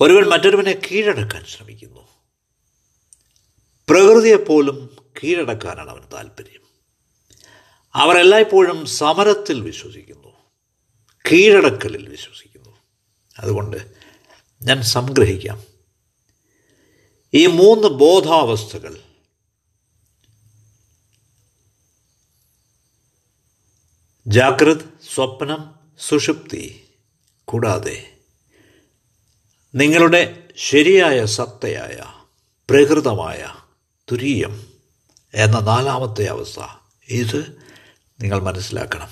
ഒരുവൻ 0.00 0.24
മറ്റൊരുവനെ 0.24 0.80
കീഴടക്കാൻ 0.90 1.44
ശ്രമിക്കുന്നു. 1.44 2.08
പ്രകൃതിയെപ്പോലും 3.88 4.96
കീഴടക്കാനാണ് 5.22 5.90
അവന് 5.90 6.12
താല്പര്യം 6.12 6.62
അവർ 7.94 8.18
എല്ലായ്പ്പോഴും 8.18 8.86
സമരത്തിൽ 8.86 9.60
വിശ്വസിക്കുന്നു. 9.60 10.36
കീഴടക്കലിൽ 11.32 12.08
വിശ്വസിക്കുന്നു. 12.08 12.76
അതുകൊണ്ട് 13.38 13.76
ഞാൻ 14.62 14.82
സംഗ്രഹിക്കാം. 14.82 15.64
ഈ 17.34 17.46
മൂന്ന് 17.46 17.88
ബോധാവസ്ഥകൾ 17.88 19.02
ജാഗ്രത് 24.26 24.98
സ്വപ്നം 25.14 25.74
സുഷുപ്തി 25.98 26.87
കൂടാതെ 27.48 28.16
നിങ്ങളുടെ 29.74 30.48
ശരിയായ 30.56 31.26
സത്തയായ 31.26 32.04
പ്രകൃതമായ 32.70 33.54
തുരീയം 34.12 34.72
എന്ന 35.34 35.58
നാലാമത്തെ 35.58 36.24
അവസ്ഥ 36.24 36.60
ഇത് 37.08 37.56
നിങ്ങൾ 38.20 38.38
മനസ്സിലാക്കണം. 38.38 39.08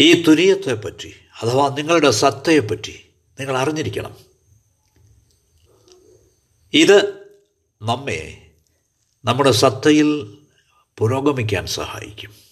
ഈ 0.00 0.22
തുരീയത്തെപ്പറ്റി 0.22 1.14
അഥവാ 1.42 1.68
നിങ്ങളുടെ 1.68 2.10
സത്തയെപ്പറ്റി 2.10 3.10
നിങ്ങൾ 3.40 3.58
അറിഞ്ഞിരിക്കണം. 3.58 4.16
ഇത് 6.72 7.26
നമ്മെ 7.82 8.50
നമ്മുടെ 9.24 9.52
സത്തയിൽ 9.52 10.38
പുരോഗമിക്കാൻ 10.98 11.66
സഹായിക്കും. 11.66 12.51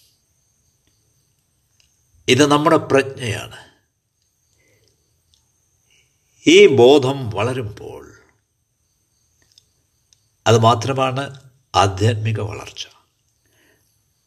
ഇത് 2.27 2.45
നമ്മുടെ 2.45 2.77
പ്രജ്ഞയാണ്. 2.77 3.71
ഈ 6.47 6.67
ബോധം 6.67 7.29
വളരുമ്പോൾ 7.29 8.13
അത് 10.47 10.57
മാത്രമാണ് 10.57 11.51
ആധ്യാത്മിക 11.75 12.39
വളർച്ച. 12.39 12.87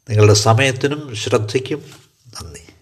നിങ്ങളുടെ 0.09 0.35
സമയത്തിനും 0.35 1.17
ശ്രദ്ധയ്ക്കും 1.17 1.93
നന്ദി. 2.29 2.74